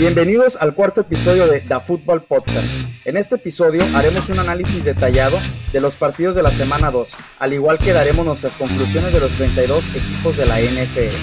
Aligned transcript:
Bienvenidos 0.00 0.56
al 0.56 0.74
cuarto 0.74 1.02
episodio 1.02 1.46
de 1.46 1.60
The 1.60 1.78
Football 1.78 2.24
Podcast. 2.24 2.72
En 3.04 3.18
este 3.18 3.34
episodio 3.34 3.82
haremos 3.94 4.30
un 4.30 4.38
análisis 4.38 4.86
detallado 4.86 5.36
de 5.74 5.80
los 5.82 5.94
partidos 5.96 6.34
de 6.34 6.42
la 6.42 6.50
semana 6.50 6.90
2, 6.90 7.14
al 7.38 7.52
igual 7.52 7.76
que 7.76 7.92
daremos 7.92 8.24
nuestras 8.24 8.56
conclusiones 8.56 9.12
de 9.12 9.20
los 9.20 9.30
32 9.32 9.90
equipos 9.90 10.38
de 10.38 10.46
la 10.46 10.58
NFL. 10.58 11.14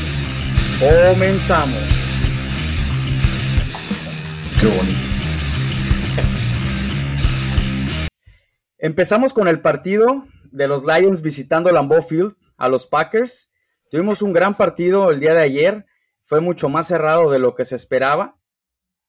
Comenzamos. 0.79 1.81
Qué 4.61 4.67
bonito. 4.67 5.09
Empezamos 8.77 9.33
con 9.33 9.47
el 9.47 9.59
partido 9.59 10.27
de 10.51 10.67
los 10.67 10.83
Lions 10.85 11.23
visitando 11.23 11.71
Lambeau 11.71 12.03
Field 12.03 12.35
a 12.57 12.69
los 12.69 12.85
Packers. 12.85 13.51
Tuvimos 13.89 14.21
un 14.21 14.33
gran 14.33 14.55
partido 14.55 15.09
el 15.09 15.19
día 15.19 15.33
de 15.33 15.41
ayer, 15.41 15.87
fue 16.21 16.41
mucho 16.41 16.69
más 16.69 16.85
cerrado 16.85 17.31
de 17.31 17.39
lo 17.39 17.55
que 17.55 17.65
se 17.65 17.75
esperaba. 17.75 18.37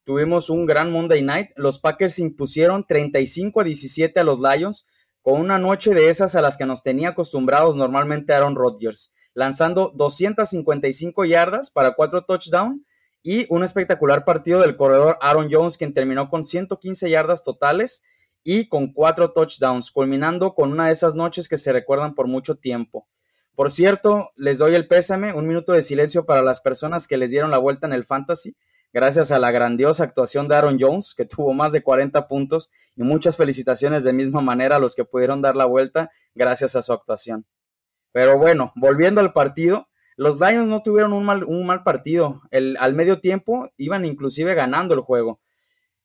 Tuvimos 0.09 0.49
un 0.49 0.65
gran 0.65 0.91
Monday 0.91 1.21
Night. 1.21 1.51
Los 1.57 1.79
Packers 1.79 2.19
impusieron 2.19 2.87
35 2.87 3.61
a 3.61 3.65
17 3.65 4.19
a 4.19 4.25
los 4.25 4.41
Lions 4.41 4.87
con 5.21 5.39
una 5.39 5.59
noche 5.59 5.93
de 5.93 6.09
esas 6.09 6.35
a 6.35 6.41
las 6.41 6.57
que 6.57 6.65
nos 6.65 6.83
tenía 6.83 7.11
acostumbrados 7.11 7.77
normalmente 7.77 8.33
Aaron 8.33 8.57
Rodgers, 8.57 9.13
lanzando 9.35 9.93
255 9.95 11.27
yardas 11.27 11.69
para 11.69 11.93
cuatro 11.93 12.25
touchdowns 12.25 12.81
y 13.23 13.45
un 13.51 13.65
espectacular 13.65 14.25
partido 14.25 14.63
del 14.63 14.79
corredor 14.79 15.19
Aaron 15.21 15.49
Jones, 15.53 15.77
quien 15.77 15.93
terminó 15.93 16.31
con 16.31 16.47
115 16.47 17.11
yardas 17.11 17.45
totales 17.45 18.03
y 18.43 18.67
con 18.71 18.95
cuatro 18.95 19.33
touchdowns, 19.33 19.91
culminando 19.91 20.55
con 20.55 20.73
una 20.73 20.87
de 20.87 20.93
esas 20.93 21.15
noches 21.15 21.49
que 21.49 21.59
se 21.59 21.71
recuerdan 21.71 22.15
por 22.15 22.29
mucho 22.29 22.55
tiempo. 22.55 23.07
Por 23.55 23.71
cierto, 23.71 24.31
les 24.37 24.57
doy 24.57 24.75
el 24.75 24.89
pésame, 24.89 25.35
un 25.35 25.47
minuto 25.47 25.73
de 25.73 25.83
silencio 25.83 26.25
para 26.25 26.41
las 26.41 26.63
personas 26.63 27.07
que 27.07 27.19
les 27.19 27.31
dieron 27.31 27.51
la 27.51 27.59
vuelta 27.59 27.87
en 27.87 27.93
el 27.93 28.07
fantasy, 28.07 28.57
gracias 28.93 29.31
a 29.31 29.39
la 29.39 29.51
grandiosa 29.51 30.05
actuación 30.05 30.49
de 30.49 30.57
Aaron 30.57 30.79
Jones, 30.81 31.15
que 31.17 31.25
tuvo 31.25 31.53
más 31.53 31.73
de 31.73 31.83
40 31.83 32.29
puntos, 32.29 32.71
y 32.97 33.03
muchas 33.03 33.37
felicitaciones 33.37 34.05
de 34.05 34.13
misma 34.13 34.41
manera 34.41 34.77
a 34.77 34.79
los 34.79 34.95
que 34.95 35.05
pudieron 35.05 35.43
dar 35.43 35.57
la 35.57 35.65
vuelta 35.65 36.11
gracias 36.35 36.77
a 36.77 36.83
su 36.83 36.93
actuación. 36.93 37.47
Pero 38.13 38.39
bueno, 38.39 38.73
volviendo 38.75 39.21
al 39.21 39.33
partido, 39.33 39.89
los 40.17 40.41
Lions 40.41 40.67
no 40.67 40.83
tuvieron 40.83 41.13
un 41.13 41.25
mal, 41.25 41.45
un 41.45 41.65
mal 41.65 41.85
partido. 41.85 42.43
Al 42.51 42.95
medio 42.95 43.21
tiempo 43.21 43.71
iban 43.77 44.05
inclusive 44.05 44.55
ganando 44.55 44.95
el 44.95 45.01
juego. 45.01 45.41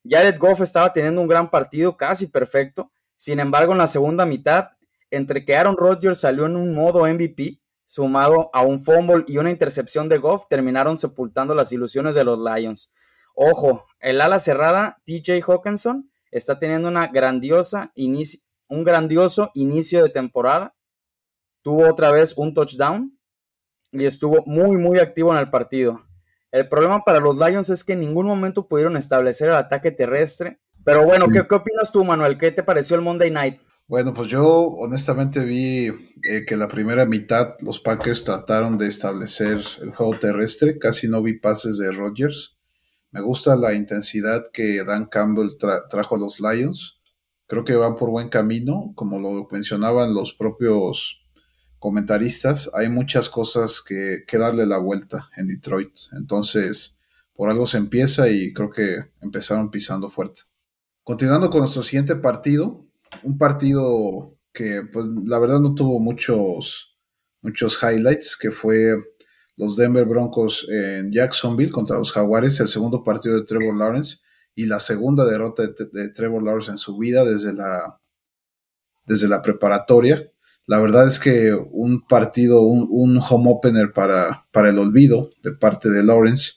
Jared 0.08 0.38
Goff 0.38 0.62
estaba 0.62 0.94
teniendo 0.94 1.22
un 1.22 1.28
gran 1.28 1.50
partido, 1.50 1.98
casi 1.98 2.28
perfecto. 2.28 2.92
Sin 3.16 3.40
embargo, 3.40 3.72
en 3.72 3.80
la 3.80 3.88
segunda 3.88 4.26
mitad, 4.26 4.68
entre 5.10 5.46
que 5.46 5.56
Aaron 5.56 5.78
Rodgers 5.78 6.20
salió 6.20 6.46
en 6.46 6.58
un 6.58 6.76
modo 6.76 7.08
MVP, 7.08 7.63
sumado 7.94 8.50
a 8.54 8.64
un 8.64 8.80
fumble 8.80 9.24
y 9.28 9.38
una 9.38 9.52
intercepción 9.52 10.10
de 10.10 10.18
Goff, 10.18 10.46
terminaron 10.50 10.98
sepultando 10.98 11.54
las 11.54 11.72
ilusiones 11.72 12.16
de 12.16 12.24
los 12.24 12.40
Lions. 12.40 12.92
Ojo, 13.36 13.86
el 14.00 14.20
ala 14.20 14.40
cerrada, 14.40 14.98
TJ 15.06 15.44
Hawkinson, 15.48 16.10
está 16.32 16.58
teniendo 16.58 16.88
una 16.88 17.06
grandiosa 17.06 17.94
un 17.96 18.84
grandioso 18.84 19.52
inicio 19.54 20.02
de 20.02 20.10
temporada. 20.10 20.74
Tuvo 21.62 21.88
otra 21.88 22.10
vez 22.10 22.34
un 22.36 22.56
touchdown 22.56 23.16
y 23.92 24.06
estuvo 24.06 24.42
muy, 24.48 24.76
muy 24.78 24.98
activo 24.98 25.32
en 25.32 25.38
el 25.38 25.52
partido. 25.52 26.02
El 26.50 26.68
problema 26.68 27.02
para 27.02 27.20
los 27.20 27.38
Lions 27.38 27.70
es 27.70 27.84
que 27.84 27.94
en 27.94 28.00
ningún 28.00 28.26
momento 28.26 28.68
pudieron 28.68 28.98
establecer 28.98 29.50
el 29.50 29.56
ataque 29.56 29.92
terrestre. 29.92 30.60
Pero 30.84 31.06
bueno, 31.06 31.28
¿qué, 31.28 31.42
opinas 31.42 31.92
tú, 31.92 32.04
Manuel? 32.04 32.40
¿Qué 32.40 32.52
te 32.52 32.64
pareció 32.64 32.96
el 32.96 33.04
Monday 33.04 33.30
Night? 33.30 33.62
Bueno, 33.88 34.14
pues 34.14 34.30
yo 34.30 34.48
honestamente 34.48 35.44
vi 35.44 35.88
eh, 35.88 36.46
que 36.48 36.56
la 36.56 36.68
primera 36.68 37.06
mitad 37.06 37.56
los 37.62 37.80
Packers 37.80 38.24
trataron 38.24 38.78
de 38.78 38.88
establecer 38.88 39.62
el 39.82 39.94
juego 39.94 40.18
terrestre. 40.18 40.80
Casi 40.80 41.08
no 41.08 41.22
vi 41.22 41.34
pases 41.34 41.78
de 41.78 41.92
Rodgers. 41.92 42.56
Me 43.12 43.22
gusta 43.22 43.56
la 43.56 43.74
intensidad 43.74 44.44
que 44.52 44.84
Dan 44.84 45.06
Campbell 45.06 45.58
trajo 45.90 46.16
a 46.16 46.20
los 46.20 46.40
Lions. 46.40 47.00
Creo 47.46 47.64
que 47.64 47.76
van 47.76 47.96
por 47.96 48.10
buen 48.10 48.30
camino, 48.30 48.94
como 48.96 49.20
lo 49.20 49.48
mencionaban 49.52 50.16
los 50.16 50.34
propios 50.34 51.24
comentaristas, 51.84 52.72
hay 52.74 52.88
muchas 52.88 53.28
cosas 53.28 53.82
que, 53.82 54.24
darle 54.40 54.66
la 54.66 54.78
vuelta 54.78 55.30
en 55.36 55.48
Detroit. 55.48 55.92
Entonces, 56.14 56.98
por 57.36 57.50
algo 57.50 57.68
se 57.68 57.76
empieza 57.76 58.30
y 58.30 58.54
creo 58.54 58.70
que 58.70 59.12
empezaron 59.20 59.70
pisando 59.70 60.10
fuerte. 60.10 60.44
Continuando 61.04 61.50
con 61.50 61.60
nuestro 61.60 61.84
siguiente 61.84 62.16
partido, 62.16 62.86
un 63.24 63.38
partido 63.38 64.38
que 64.52 64.82
pues 64.92 65.08
la 65.26 65.40
verdad 65.40 65.60
no 65.60 65.76
tuvo 65.76 66.00
muchos, 66.00 66.98
muchos 67.42 67.80
highlights, 67.82 68.38
que 68.38 68.52
fue 68.52 68.96
los 69.56 69.78
Denver 69.78 70.06
Broncos 70.06 70.68
en 70.70 71.12
Jacksonville 71.12 71.72
contra 71.72 71.98
los 71.98 72.12
Jaguares, 72.12 72.60
el 72.60 72.68
segundo 72.68 73.04
partido 73.04 73.36
de 73.36 73.46
Trevor 73.46 73.76
Lawrence 73.76 74.18
y 74.56 74.66
la 74.66 74.80
segunda 74.80 75.26
derrota 75.26 75.64
de, 75.64 76.10
Trevor 76.10 76.44
Lawrence 76.44 76.72
en 76.72 76.78
su 76.78 76.98
vida 76.98 77.26
desde 77.26 77.54
la, 77.54 78.00
desde 79.06 79.28
la 79.28 79.42
preparatoria. 79.42 80.30
La 80.66 80.80
verdad 80.80 81.08
es 81.08 81.20
que 81.20 81.54
un 81.54 82.08
partido, 82.08 82.62
un, 82.62 83.18
home 83.18 83.52
opener 83.52 83.92
para, 83.94 84.46
para, 84.52 84.70
el 84.70 84.80
olvido 84.80 85.28
de 85.44 85.52
parte 85.52 85.90
de 85.90 86.04
Lawrence, 86.04 86.54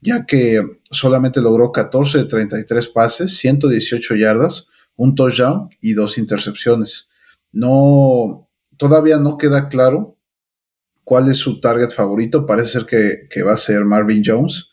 ya 0.00 0.24
que 0.24 0.60
solamente 0.90 1.40
logró 1.40 1.70
14 1.70 2.18
de 2.18 2.24
33 2.24 2.88
pases, 2.88 3.36
118 3.36 4.14
yardas, 4.14 4.68
un 4.96 5.14
touchdown 5.14 5.70
y 5.80 5.94
dos 5.94 6.18
intercepciones. 6.18 7.08
No, 7.52 8.48
todavía 8.76 9.18
no 9.18 9.38
queda 9.38 9.68
claro 9.68 10.18
cuál 11.04 11.30
es 11.30 11.38
su 11.38 11.60
target 11.60 11.90
favorito. 11.90 12.46
Parece 12.46 12.80
ser 12.80 12.86
que, 12.86 13.42
va 13.42 13.52
a 13.52 13.56
ser 13.56 13.84
Marvin 13.84 14.22
Jones, 14.24 14.68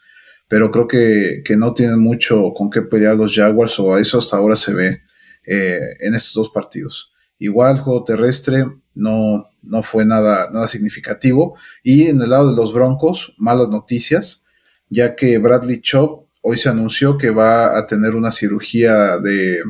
pero 0.48 0.72
creo 0.72 0.88
que, 0.88 1.44
no 1.58 1.74
tienen 1.74 2.00
mucho 2.00 2.54
con 2.56 2.70
qué 2.70 2.82
pelear 2.82 3.16
los 3.16 3.36
Jaguars 3.36 3.80
o 3.80 3.98
eso 3.98 4.20
hasta 4.20 4.38
ahora 4.38 4.56
se 4.56 4.74
ve 4.74 5.02
eh, 5.46 5.80
en 6.00 6.16
estos 6.16 6.34
dos 6.34 6.50
partidos. 6.50 7.12
Igual, 7.38 7.80
juego 7.80 8.04
terrestre 8.04 8.66
no, 8.94 9.46
no 9.62 9.84
fue 9.84 10.06
nada, 10.06 10.50
nada 10.52 10.68
significativo. 10.68 11.58
Y 11.84 12.08
en 12.08 12.22
el 12.22 12.30
lado 12.30 12.50
de 12.50 12.56
los 12.56 12.74
Broncos, 12.74 13.34
malas 13.38 13.70
noticias, 13.70 14.44
ya 14.90 15.16
que 15.16 15.38
Bradley 15.38 15.82
Chop 15.82 16.28
hoy 16.42 16.58
se 16.58 16.70
anunció 16.70 17.18
que 17.18 17.30
va 17.30 17.78
a 17.78 17.88
tener 17.88 18.16
una 18.16 18.32
cirugía 18.32 19.18
de, 19.20 19.62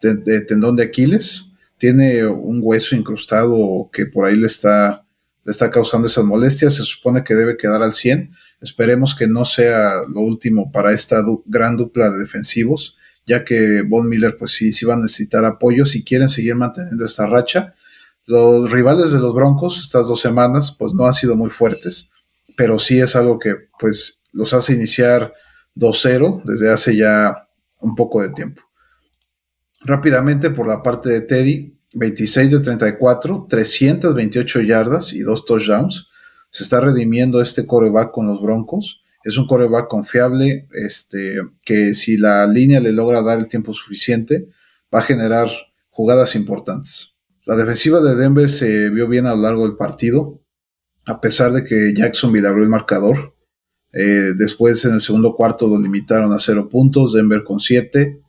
de, 0.00 0.40
tendón 0.42 0.76
de 0.76 0.84
Aquiles. 0.84 1.52
Tiene 1.76 2.26
un 2.26 2.60
hueso 2.62 2.96
incrustado 2.96 3.88
que 3.92 4.06
por 4.06 4.26
ahí 4.26 4.36
le 4.36 4.46
está, 4.46 5.04
le 5.44 5.50
está 5.50 5.70
causando 5.70 6.08
esas 6.08 6.24
molestias. 6.24 6.74
Se 6.74 6.82
supone 6.82 7.24
que 7.24 7.34
debe 7.34 7.56
quedar 7.56 7.82
al 7.82 7.92
100. 7.92 8.32
Esperemos 8.60 9.14
que 9.14 9.28
no 9.28 9.44
sea 9.44 9.92
lo 10.14 10.20
último 10.20 10.72
para 10.72 10.92
esta 10.92 11.22
gran 11.46 11.76
dupla 11.76 12.10
de 12.10 12.18
defensivos 12.18 12.96
ya 13.28 13.44
que 13.44 13.82
Von 13.82 14.08
Miller 14.08 14.36
pues 14.38 14.52
sí, 14.52 14.72
sí 14.72 14.86
va 14.86 14.94
a 14.94 14.96
necesitar 14.96 15.44
apoyo 15.44 15.84
si 15.84 16.02
quieren 16.02 16.30
seguir 16.30 16.56
manteniendo 16.56 17.04
esta 17.04 17.26
racha. 17.26 17.74
Los 18.24 18.72
rivales 18.72 19.12
de 19.12 19.20
los 19.20 19.34
Broncos 19.34 19.80
estas 19.80 20.08
dos 20.08 20.20
semanas 20.20 20.74
pues 20.76 20.94
no 20.94 21.06
han 21.06 21.12
sido 21.12 21.36
muy 21.36 21.50
fuertes, 21.50 22.08
pero 22.56 22.78
sí 22.78 22.98
es 22.98 23.14
algo 23.14 23.38
que 23.38 23.54
pues 23.78 24.22
los 24.32 24.54
hace 24.54 24.72
iniciar 24.72 25.34
2-0 25.76 26.42
desde 26.44 26.72
hace 26.72 26.96
ya 26.96 27.48
un 27.80 27.94
poco 27.94 28.22
de 28.22 28.30
tiempo. 28.30 28.62
Rápidamente 29.80 30.50
por 30.50 30.66
la 30.66 30.82
parte 30.82 31.08
de 31.10 31.20
Teddy, 31.20 31.78
26 31.94 32.50
de 32.50 32.60
34, 32.60 33.46
328 33.48 34.60
yardas 34.62 35.12
y 35.12 35.20
dos 35.20 35.44
touchdowns. 35.44 36.08
Se 36.50 36.64
está 36.64 36.80
redimiendo 36.80 37.40
este 37.40 37.66
coreback 37.66 38.10
con 38.10 38.26
los 38.26 38.42
Broncos 38.42 39.02
es 39.24 39.36
un 39.36 39.46
coreback 39.46 39.88
confiable, 39.88 40.68
este, 40.72 41.42
que 41.64 41.92
si 41.94 42.16
la 42.16 42.46
línea 42.46 42.80
le 42.80 42.92
logra 42.92 43.22
dar 43.22 43.38
el 43.38 43.48
tiempo 43.48 43.74
suficiente, 43.74 44.48
va 44.94 45.00
a 45.00 45.02
generar 45.02 45.48
jugadas 45.90 46.34
importantes. 46.34 47.18
La 47.44 47.56
defensiva 47.56 48.00
de 48.00 48.14
Denver 48.14 48.48
se 48.48 48.90
vio 48.90 49.08
bien 49.08 49.26
a 49.26 49.34
lo 49.34 49.42
largo 49.42 49.66
del 49.66 49.76
partido, 49.76 50.40
a 51.04 51.20
pesar 51.20 51.52
de 51.52 51.64
que 51.64 51.92
Jacksonville 51.94 52.46
abrió 52.46 52.64
el 52.64 52.70
marcador. 52.70 53.34
Eh, 53.92 54.32
después 54.36 54.84
en 54.84 54.94
el 54.94 55.00
segundo 55.00 55.34
cuarto 55.34 55.66
lo 55.66 55.78
limitaron 55.78 56.32
a 56.32 56.38
cero 56.38 56.68
puntos, 56.68 57.14
Denver 57.14 57.42
con 57.42 57.60
siete. 57.60 58.20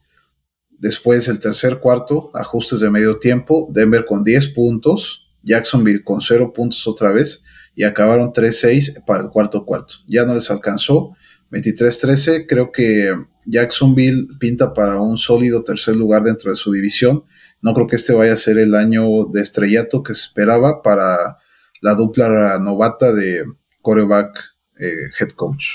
Después 0.80 1.28
el 1.28 1.40
tercer 1.40 1.80
cuarto, 1.80 2.32
ajustes 2.34 2.80
de 2.80 2.90
medio 2.90 3.20
tiempo, 3.20 3.68
Denver 3.72 4.06
con 4.06 4.24
10 4.24 4.48
puntos, 4.50 5.28
Jacksonville 5.44 6.04
con 6.04 6.22
cero 6.22 6.54
puntos 6.54 6.88
otra 6.88 7.12
vez 7.12 7.44
y 7.76 7.84
acabaron 7.84 8.32
3-6 8.32 9.06
para 9.06 9.24
el 9.24 9.30
cuarto 9.30 9.66
cuarto. 9.66 9.96
Ya 10.08 10.26
no 10.26 10.34
les 10.34 10.50
alcanzó. 10.52 11.16
23-13, 11.52 12.46
creo 12.48 12.72
que 12.72 13.14
Jacksonville 13.46 14.28
pinta 14.40 14.74
para 14.74 15.02
un 15.02 15.18
sólido 15.18 15.64
tercer 15.64 15.96
lugar 15.96 16.24
dentro 16.24 16.52
de 16.52 16.56
su 16.56 16.72
división. 16.72 17.24
No 17.62 17.74
creo 17.74 17.88
que 17.88 17.96
este 17.96 18.14
vaya 18.14 18.34
a 18.34 18.38
ser 18.38 18.58
el 18.58 18.76
año 18.76 19.26
de 19.32 19.42
estrellato 19.42 20.04
que 20.04 20.14
se 20.14 20.22
esperaba 20.28 20.82
para 20.82 21.38
la 21.82 21.96
dupla 21.96 22.60
novata 22.60 23.12
de 23.12 23.44
coreback 23.82 24.38
eh, 24.80 25.10
head 25.20 25.32
coach. 25.32 25.66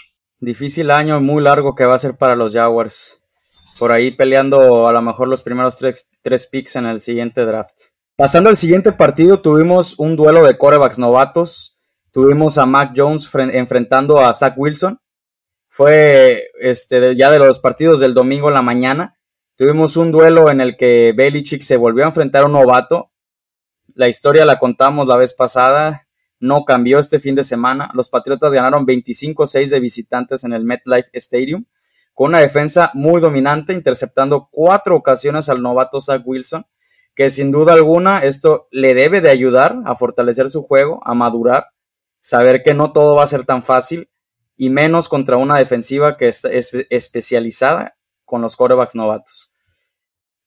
Difícil 0.41 0.91
año, 0.91 1.21
muy 1.21 1.43
largo 1.43 1.75
que 1.75 1.85
va 1.85 1.95
a 1.95 1.99
ser 1.99 2.17
para 2.17 2.37
los 2.37 2.53
Jaguars. 2.53 3.21
Por 3.85 3.93
ahí 3.93 4.13
peleando 4.13 4.89
a 4.89 4.93
lo 4.95 5.03
mejor 5.03 5.29
los 5.29 5.43
primeros 5.43 5.77
tres, 5.77 6.47
picks 6.47 6.77
en 6.77 6.87
el 6.87 7.03
siguiente 7.03 7.45
draft. 7.45 7.75
Pasando 8.17 8.49
al 8.49 8.57
siguiente 8.57 8.93
partido, 8.93 9.43
tuvimos 9.43 9.99
un 9.99 10.17
duelo 10.17 10.43
de 10.43 10.57
corebacks 10.57 10.99
novatos. 10.99 11.77
Tuvimos 12.11 12.57
a 12.57 12.65
Mac 12.65 12.95
Jones 12.97 13.29
enfrentando 13.35 14.21
a 14.21 14.33
Zach 14.33 14.55
Wilson. 14.57 14.99
fue 15.69 16.45
este, 16.61 17.15
ya 17.15 17.31
de 17.31 17.39
los 17.39 17.59
partidos 17.59 18.01
del 18.01 18.15
domingo 18.15 18.49
en 18.49 18.55
la 18.55 18.63
mañana. 18.63 19.19
Tuvimos 19.55 19.99
un 19.99 20.13
duelo 20.13 20.51
en 20.51 20.63
el 20.63 20.79
que 20.79 21.13
Belichick 21.15 21.61
se 21.61 21.77
volvió 21.77 22.05
a 22.05 22.09
enfrentar 22.09 22.45
a 22.45 22.47
un 22.47 22.53
novato. 22.53 23.13
La 23.95 24.09
historia 24.09 24.47
la 24.47 24.59
contamos 24.59 25.07
la 25.09 25.19
vez 25.19 25.35
pasada, 25.35 26.09
no 26.41 26.65
cambió 26.65 27.01
este 27.01 27.19
fin 27.19 27.35
de 27.35 27.45
semana. 27.45 27.91
Los 27.93 28.09
Patriotas 28.09 28.55
ganaron 28.55 28.87
25-6 28.87 29.69
de 29.69 29.81
visitantes 29.81 30.43
en 30.43 30.55
el 30.55 30.65
MetLife 30.65 31.11
Stadium, 31.13 31.67
con 32.15 32.29
una 32.29 32.39
defensa 32.39 32.91
muy 32.95 33.21
dominante, 33.21 33.73
interceptando 33.73 34.49
cuatro 34.51 34.97
ocasiones 34.97 35.49
al 35.49 35.61
novato 35.61 36.01
Zach 36.01 36.23
Wilson, 36.25 36.65
que 37.15 37.29
sin 37.29 37.53
duda 37.53 37.75
alguna 37.75 38.21
esto 38.21 38.69
le 38.71 38.95
debe 38.95 39.21
de 39.21 39.31
ayudar 39.31 39.77
a 39.85 39.95
fortalecer 39.95 40.49
su 40.51 40.63
juego, 40.63 41.01
a 41.05 41.15
madurar, 41.15 41.67
saber 42.21 42.63
que 42.63 42.75
no 42.75 42.93
todo 42.93 43.17
va 43.17 43.25
a 43.25 43.29
ser 43.29 43.45
tan 43.45 43.63
fácil 43.63 44.09
y 44.57 44.71
menos 44.71 45.09
contra 45.09 45.37
una 45.37 45.59
defensiva 45.59 46.17
que 46.17 46.29
es, 46.29 46.45
especializada 46.91 47.97
con 48.25 48.41
los 48.41 48.57
quarterbacks 48.57 48.95
novatos. 48.95 49.53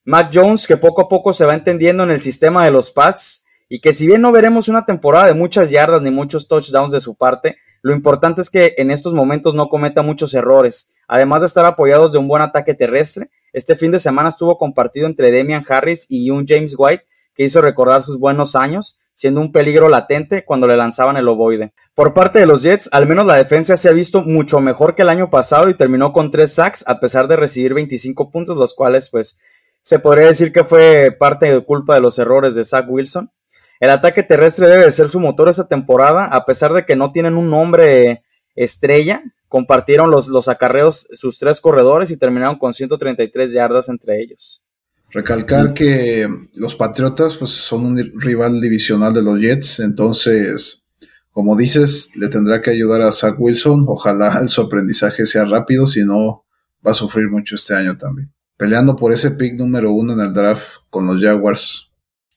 Mac 0.03 0.31
Jones, 0.33 0.65
que 0.67 0.77
poco 0.77 1.01
a 1.01 1.09
poco 1.09 1.33
se 1.33 1.45
va 1.45 1.53
entendiendo 1.53 2.03
en 2.03 2.11
el 2.11 2.21
sistema 2.21 2.63
de 2.63 2.71
los 2.71 2.91
Pats 2.91 3.45
y 3.67 3.81
que 3.81 3.91
si 3.91 4.07
bien 4.07 4.21
no 4.21 4.31
veremos 4.31 4.69
una 4.69 4.85
temporada 4.85 5.27
de 5.27 5.33
muchas 5.33 5.69
yardas 5.69 6.01
ni 6.01 6.11
muchos 6.11 6.47
touchdowns 6.47 6.93
de 6.93 7.01
su 7.01 7.15
parte, 7.15 7.57
lo 7.81 7.93
importante 7.93 8.41
es 8.41 8.49
que 8.49 8.75
en 8.77 8.89
estos 8.89 9.13
momentos 9.13 9.53
no 9.53 9.67
cometa 9.67 10.01
muchos 10.01 10.33
errores. 10.33 10.93
Además 11.07 11.41
de 11.41 11.47
estar 11.47 11.65
apoyados 11.65 12.11
de 12.11 12.17
un 12.17 12.27
buen 12.27 12.41
ataque 12.41 12.73
terrestre, 12.73 13.29
este 13.53 13.75
fin 13.75 13.91
de 13.91 13.99
semana 13.99 14.29
estuvo 14.29 14.57
compartido 14.57 15.07
entre 15.07 15.31
Demian 15.31 15.65
Harris 15.67 16.05
y 16.09 16.29
un 16.29 16.45
James 16.47 16.75
White 16.77 17.05
que 17.33 17.43
hizo 17.43 17.61
recordar 17.61 18.03
sus 18.03 18.19
buenos 18.19 18.55
años, 18.55 18.99
siendo 19.13 19.41
un 19.41 19.51
peligro 19.51 19.89
latente 19.89 20.43
cuando 20.45 20.67
le 20.67 20.77
lanzaban 20.77 21.17
el 21.17 21.27
ovoide. 21.27 21.73
Por 21.95 22.13
parte 22.13 22.39
de 22.39 22.45
los 22.45 22.61
Jets, 22.61 22.89
al 22.91 23.07
menos 23.07 23.25
la 23.25 23.37
defensa 23.37 23.77
se 23.77 23.89
ha 23.89 23.93
visto 23.93 24.21
mucho 24.21 24.59
mejor 24.59 24.95
que 24.95 25.01
el 25.01 25.09
año 25.09 25.29
pasado 25.29 25.69
y 25.69 25.73
terminó 25.75 26.13
con 26.13 26.29
tres 26.29 26.53
sacks 26.53 26.83
a 26.87 26.99
pesar 26.99 27.27
de 27.27 27.35
recibir 27.35 27.73
25 27.73 28.29
puntos, 28.29 28.57
los 28.57 28.73
cuales 28.75 29.09
pues 29.09 29.39
se 29.81 29.99
podría 29.99 30.27
decir 30.27 30.51
que 30.51 30.63
fue 30.63 31.15
parte 31.17 31.51
de 31.51 31.61
culpa 31.61 31.95
de 31.95 32.01
los 32.01 32.19
errores 32.19 32.55
de 32.55 32.65
Zach 32.65 32.85
Wilson. 32.89 33.31
El 33.79 33.89
ataque 33.91 34.21
terrestre 34.23 34.67
debe 34.67 34.91
ser 34.91 35.09
su 35.09 35.19
motor 35.19 35.49
esta 35.49 35.67
temporada, 35.67 36.25
a 36.25 36.45
pesar 36.45 36.73
de 36.73 36.85
que 36.85 36.95
no 36.95 37.11
tienen 37.11 37.37
un 37.37 37.49
nombre 37.49 38.23
estrella. 38.55 39.23
Compartieron 39.47 40.11
los, 40.11 40.27
los 40.27 40.47
acarreos 40.47 41.07
sus 41.13 41.37
tres 41.37 41.61
corredores 41.61 42.11
y 42.11 42.17
terminaron 42.17 42.57
con 42.57 42.73
133 42.73 43.53
yardas 43.53 43.89
entre 43.89 44.21
ellos. 44.21 44.61
Recalcar 45.09 45.73
que 45.73 46.27
los 46.55 46.75
Patriotas 46.75 47.37
pues, 47.37 47.51
son 47.51 47.85
un 47.85 48.11
rival 48.15 48.59
divisional 48.59 49.13
de 49.13 49.23
los 49.23 49.39
Jets, 49.39 49.79
entonces, 49.79 50.89
como 51.31 51.55
dices, 51.55 52.11
le 52.17 52.27
tendrá 52.27 52.61
que 52.61 52.71
ayudar 52.71 53.01
a 53.01 53.11
Zach 53.11 53.35
Wilson. 53.39 53.85
Ojalá 53.87 54.45
su 54.47 54.61
aprendizaje 54.61 55.25
sea 55.25 55.45
rápido, 55.45 55.87
si 55.87 56.03
no, 56.03 56.45
va 56.85 56.91
a 56.91 56.95
sufrir 56.95 57.29
mucho 57.29 57.55
este 57.55 57.73
año 57.73 57.97
también. 57.97 58.33
Peleando 58.57 58.95
por 58.95 59.13
ese 59.13 59.31
pick 59.31 59.53
número 59.53 59.91
uno 59.91 60.13
en 60.13 60.19
el 60.19 60.33
draft 60.33 60.65
con 60.89 61.07
los 61.07 61.21
Jaguars. 61.21 61.91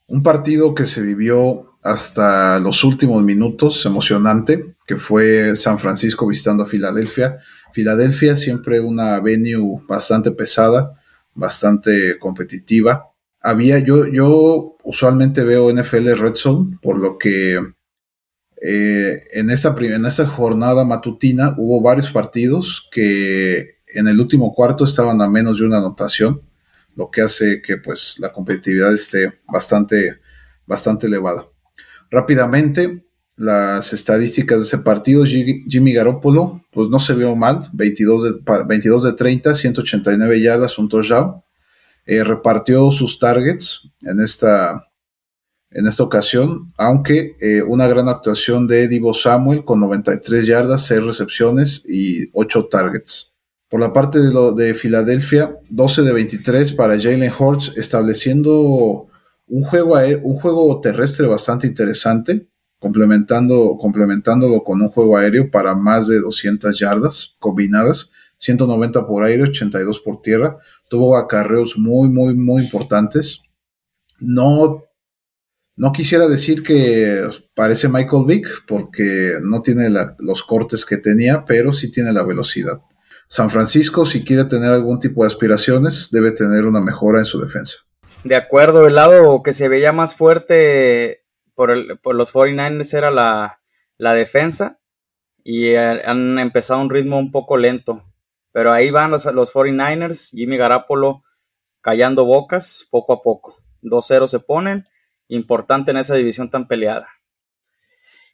Un 0.06 0.22
partido 0.22 0.74
que 0.74 0.84
se 0.84 1.02
vivió 1.02 1.78
hasta 1.82 2.58
los 2.60 2.84
últimos 2.84 3.22
minutos, 3.22 3.84
emocionante, 3.86 4.76
que 4.90 4.96
fue 4.96 5.54
San 5.54 5.78
Francisco 5.78 6.26
visitando 6.26 6.64
a 6.64 6.66
Filadelfia. 6.66 7.38
Filadelfia 7.72 8.36
siempre 8.36 8.80
una 8.80 9.20
venue 9.20 9.80
bastante 9.86 10.32
pesada 10.32 11.00
bastante 11.32 12.18
competitiva. 12.18 13.06
Había, 13.40 13.78
yo, 13.78 14.08
yo 14.08 14.76
usualmente 14.82 15.44
veo 15.44 15.72
NFL 15.72 16.18
Red 16.18 16.34
Zone, 16.34 16.78
por 16.82 16.98
lo 16.98 17.18
que 17.18 17.54
eh, 18.60 19.22
en, 19.32 19.50
esta, 19.50 19.76
en 19.78 20.26
jornada 20.26 20.84
matutina 20.84 21.54
hubo 21.56 21.80
varios 21.80 22.10
partidos 22.10 22.88
que 22.90 23.78
en 23.94 24.08
el 24.08 24.20
último 24.20 24.52
cuarto 24.52 24.86
estaban 24.86 25.22
a 25.22 25.30
menos 25.30 25.60
de 25.60 25.66
una 25.66 25.78
anotación, 25.78 26.42
lo 26.96 27.12
que 27.12 27.20
hace 27.20 27.62
que 27.62 27.76
pues 27.76 28.16
la 28.18 28.32
competitividad 28.32 28.92
esté 28.92 29.38
bastante, 29.46 30.18
bastante 30.66 31.06
elevada. 31.06 31.46
Rápidamente, 32.10 33.04
las 33.36 33.94
estadísticas 33.94 34.58
de 34.58 34.64
ese 34.64 34.78
partido, 34.84 35.24
Jimmy 35.24 35.94
Garoppolo, 35.94 36.60
pues 36.70 36.90
no 36.90 37.00
se 37.00 37.14
vio 37.14 37.34
mal, 37.34 37.68
22 37.72 38.24
de, 38.24 38.64
22 38.66 39.04
de 39.04 39.12
30, 39.14 39.54
189 39.54 40.42
yardas, 40.42 40.78
un 40.78 40.90
touchdown. 40.90 41.42
Eh, 42.04 42.22
repartió 42.22 42.90
sus 42.92 43.18
targets 43.18 43.88
en 44.02 44.20
esta, 44.20 44.86
en 45.70 45.86
esta 45.86 46.02
ocasión, 46.02 46.72
aunque 46.76 47.36
eh, 47.40 47.62
una 47.62 47.86
gran 47.86 48.08
actuación 48.08 48.66
de 48.66 48.88
Divo 48.88 49.14
Samuel 49.14 49.64
con 49.64 49.80
93 49.80 50.46
yardas, 50.46 50.86
6 50.86 51.02
recepciones 51.02 51.84
y 51.88 52.28
8 52.34 52.66
targets. 52.70 53.34
Por 53.70 53.80
la 53.80 53.92
parte 53.92 54.18
de, 54.18 54.52
de 54.54 54.74
Filadelfia, 54.74 55.56
12 55.70 56.02
de 56.02 56.12
23 56.12 56.72
para 56.74 57.00
Jalen 57.00 57.32
Hurts, 57.38 57.72
estableciendo 57.78 59.06
un 59.46 59.62
juego, 59.62 59.94
un 60.22 60.34
juego 60.34 60.80
terrestre 60.82 61.26
bastante 61.26 61.66
interesante 61.66 62.49
complementando, 62.80 63.76
complementándolo 63.78 64.64
con 64.64 64.82
un 64.82 64.88
juego 64.88 65.16
aéreo 65.16 65.50
para 65.50 65.76
más 65.76 66.08
de 66.08 66.18
200 66.18 66.76
yardas 66.76 67.36
combinadas, 67.38 68.10
190 68.38 69.06
por 69.06 69.22
aire, 69.22 69.44
82 69.44 70.00
por 70.00 70.22
tierra. 70.22 70.56
Tuvo 70.88 71.16
acarreos 71.16 71.78
muy, 71.78 72.08
muy, 72.08 72.34
muy 72.34 72.62
importantes. 72.62 73.42
No, 74.18 74.84
no 75.76 75.92
quisiera 75.92 76.26
decir 76.26 76.62
que 76.62 77.22
parece 77.54 77.88
Michael 77.88 78.24
Vick 78.26 78.48
porque 78.66 79.34
no 79.44 79.60
tiene 79.60 79.88
los 80.18 80.42
cortes 80.42 80.86
que 80.86 80.96
tenía, 80.96 81.44
pero 81.44 81.72
sí 81.72 81.92
tiene 81.92 82.12
la 82.12 82.22
velocidad. 82.22 82.80
San 83.28 83.50
Francisco, 83.50 84.06
si 84.06 84.24
quiere 84.24 84.46
tener 84.46 84.72
algún 84.72 84.98
tipo 84.98 85.22
de 85.22 85.28
aspiraciones, 85.28 86.10
debe 86.10 86.32
tener 86.32 86.64
una 86.64 86.80
mejora 86.80 87.20
en 87.20 87.26
su 87.26 87.38
defensa. 87.38 87.76
De 88.24 88.36
acuerdo, 88.36 88.86
el 88.86 88.96
lado 88.96 89.42
que 89.42 89.52
se 89.52 89.68
veía 89.68 89.92
más 89.92 90.14
fuerte 90.14 91.19
por, 91.60 92.14
los 92.14 92.32
49ers 92.32 92.94
era 92.94 93.10
la, 93.10 94.14
defensa 94.14 94.80
y 95.44 95.66
eh, 95.66 96.00
han 96.06 96.38
empezado 96.38 96.80
un 96.80 96.88
ritmo 96.88 97.18
un 97.18 97.30
poco 97.30 97.58
lento. 97.58 98.02
Pero 98.50 98.72
ahí 98.72 98.90
van 98.90 99.10
los, 99.10 99.26
los 99.26 99.52
49ers, 99.52 100.30
Jimmy 100.30 100.56
Garapolo 100.56 101.22
callando 101.82 102.24
bocas 102.24 102.88
poco 102.90 103.12
a 103.12 103.22
poco. 103.22 103.56
2-0 103.82 104.28
se 104.28 104.40
ponen, 104.40 104.84
importante 105.28 105.90
en 105.90 105.98
esa 105.98 106.14
división 106.14 106.48
tan 106.48 106.66
peleada. 106.66 107.08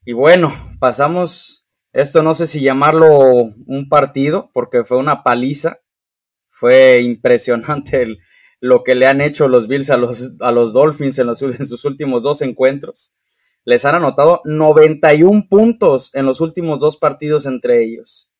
Y 0.04 0.12
bueno, 0.12 0.54
pasamos, 0.78 1.68
esto 1.92 2.22
no 2.22 2.32
sé 2.32 2.46
si 2.46 2.60
llamarlo 2.60 3.10
un 3.10 3.88
partido, 3.88 4.50
porque 4.54 4.84
fue 4.84 4.98
una 4.98 5.24
paliza. 5.24 5.80
Fue 6.48 7.00
impresionante 7.02 8.02
el, 8.02 8.18
lo 8.60 8.84
que 8.84 8.94
le 8.94 9.06
han 9.06 9.20
hecho 9.20 9.48
los 9.48 9.68
Bills 9.68 9.90
a 9.90 9.96
los, 9.96 10.34
a 10.40 10.50
los 10.52 10.72
Dolphins 10.72 11.18
en, 11.18 11.34
sus 11.36 11.84
últimos 11.84 12.22
dos 12.22 12.42
encuentros. 12.42 13.14
Les 13.64 13.84
han 13.84 13.96
anotado 13.96 14.42
91 14.44 15.46
puntos 15.48 16.14
en 16.14 16.24
los 16.24 16.40
últimos 16.40 16.78
dos 16.78 16.96
partidos 16.96 17.46
entre 17.46 17.82
ellos. 17.82 18.30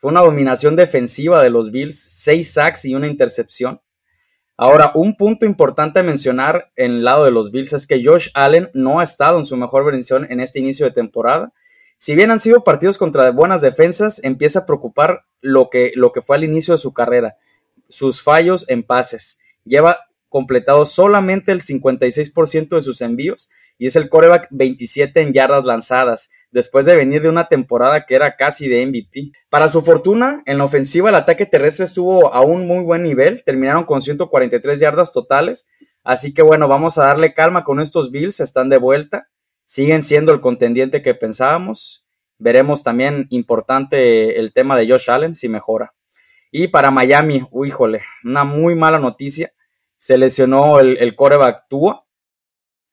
Fue 0.00 0.10
una 0.10 0.20
dominación 0.20 0.76
defensiva 0.76 1.42
de 1.42 1.50
los 1.50 1.70
Bills, 1.70 1.98
6 1.98 2.52
sacks 2.52 2.84
y 2.84 2.94
una 2.94 3.06
intercepción. 3.06 3.80
Ahora, 4.56 4.92
un 4.94 5.16
punto 5.16 5.46
importante 5.46 6.00
a 6.00 6.02
mencionar 6.02 6.70
en 6.76 6.92
el 6.92 7.04
lado 7.04 7.24
de 7.24 7.30
los 7.30 7.50
Bills 7.50 7.72
es 7.72 7.86
que 7.86 8.04
Josh 8.04 8.28
Allen 8.34 8.70
no 8.74 9.00
ha 9.00 9.04
estado 9.04 9.38
en 9.38 9.44
su 9.44 9.56
mejor 9.56 9.84
versión 9.84 10.26
en 10.30 10.40
este 10.40 10.60
inicio 10.60 10.86
de 10.86 10.92
temporada. 10.92 11.52
Si 11.96 12.14
bien 12.14 12.30
han 12.30 12.40
sido 12.40 12.62
partidos 12.62 12.98
contra 12.98 13.30
buenas 13.30 13.62
defensas, 13.62 14.22
empieza 14.22 14.60
a 14.60 14.66
preocupar 14.66 15.24
lo 15.40 15.70
que, 15.70 15.92
lo 15.94 16.12
que 16.12 16.20
fue 16.20 16.36
al 16.36 16.44
inicio 16.44 16.74
de 16.74 16.78
su 16.78 16.92
carrera, 16.92 17.36
sus 17.88 18.22
fallos 18.22 18.64
en 18.68 18.82
pases 18.82 19.38
lleva 19.64 19.98
completado 20.34 20.84
solamente 20.84 21.52
el 21.52 21.60
56% 21.62 22.68
de 22.70 22.82
sus 22.82 23.00
envíos 23.02 23.50
y 23.78 23.86
es 23.86 23.94
el 23.94 24.08
coreback 24.08 24.48
27 24.50 25.20
en 25.20 25.32
yardas 25.32 25.64
lanzadas, 25.64 26.30
después 26.50 26.86
de 26.86 26.96
venir 26.96 27.22
de 27.22 27.28
una 27.28 27.46
temporada 27.46 28.04
que 28.04 28.16
era 28.16 28.34
casi 28.34 28.68
de 28.68 28.84
MVP. 28.84 29.30
Para 29.48 29.68
su 29.68 29.82
fortuna, 29.82 30.42
en 30.46 30.58
la 30.58 30.64
ofensiva 30.64 31.08
el 31.08 31.14
ataque 31.14 31.46
terrestre 31.46 31.84
estuvo 31.84 32.34
a 32.34 32.40
un 32.40 32.66
muy 32.66 32.82
buen 32.82 33.04
nivel, 33.04 33.44
terminaron 33.44 33.84
con 33.84 34.02
143 34.02 34.80
yardas 34.80 35.12
totales, 35.12 35.68
así 36.02 36.34
que 36.34 36.42
bueno, 36.42 36.66
vamos 36.66 36.98
a 36.98 37.04
darle 37.04 37.32
calma 37.32 37.62
con 37.62 37.80
estos 37.80 38.10
Bills, 38.10 38.40
están 38.40 38.68
de 38.68 38.78
vuelta, 38.78 39.28
siguen 39.64 40.02
siendo 40.02 40.32
el 40.32 40.40
contendiente 40.40 41.00
que 41.00 41.14
pensábamos, 41.14 42.04
veremos 42.38 42.82
también 42.82 43.26
importante 43.30 44.38
el 44.38 44.52
tema 44.52 44.76
de 44.76 44.88
Josh 44.88 45.10
Allen 45.10 45.34
si 45.36 45.48
mejora. 45.48 45.93
Y 46.56 46.68
para 46.68 46.92
Miami, 46.92 47.44
híjole, 47.66 48.02
una 48.22 48.44
muy 48.44 48.76
mala 48.76 49.00
noticia. 49.00 49.52
Se 49.96 50.16
lesionó 50.16 50.78
el, 50.78 50.96
el 50.98 51.16
coreback 51.16 51.64
Tua, 51.68 52.06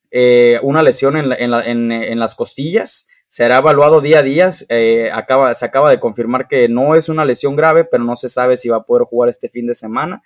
eh, 0.10 0.60
una 0.64 0.82
lesión 0.82 1.16
en, 1.16 2.20
las 2.20 2.34
costillas. 2.34 3.08
Será 3.28 3.60
evaluado 3.60 4.02
día 4.02 4.18
a 4.18 4.24
día. 4.24 4.50
Eh, 4.70 5.12
acaba, 5.14 5.54
se 5.54 5.64
acaba 5.64 5.92
de 5.92 6.00
confirmar 6.00 6.48
que 6.48 6.70
no 6.70 6.96
es 6.96 7.08
una 7.08 7.24
lesión 7.24 7.56
grave, 7.56 7.86
pero 7.86 8.04
no 8.04 8.16
se 8.16 8.30
sabe 8.30 8.58
si 8.58 8.68
va 8.68 8.78
a 8.78 8.84
poder 8.84 9.04
jugar 9.04 9.30
este 9.30 9.48
fin 9.48 9.68
de 9.68 9.76
semana. 9.76 10.24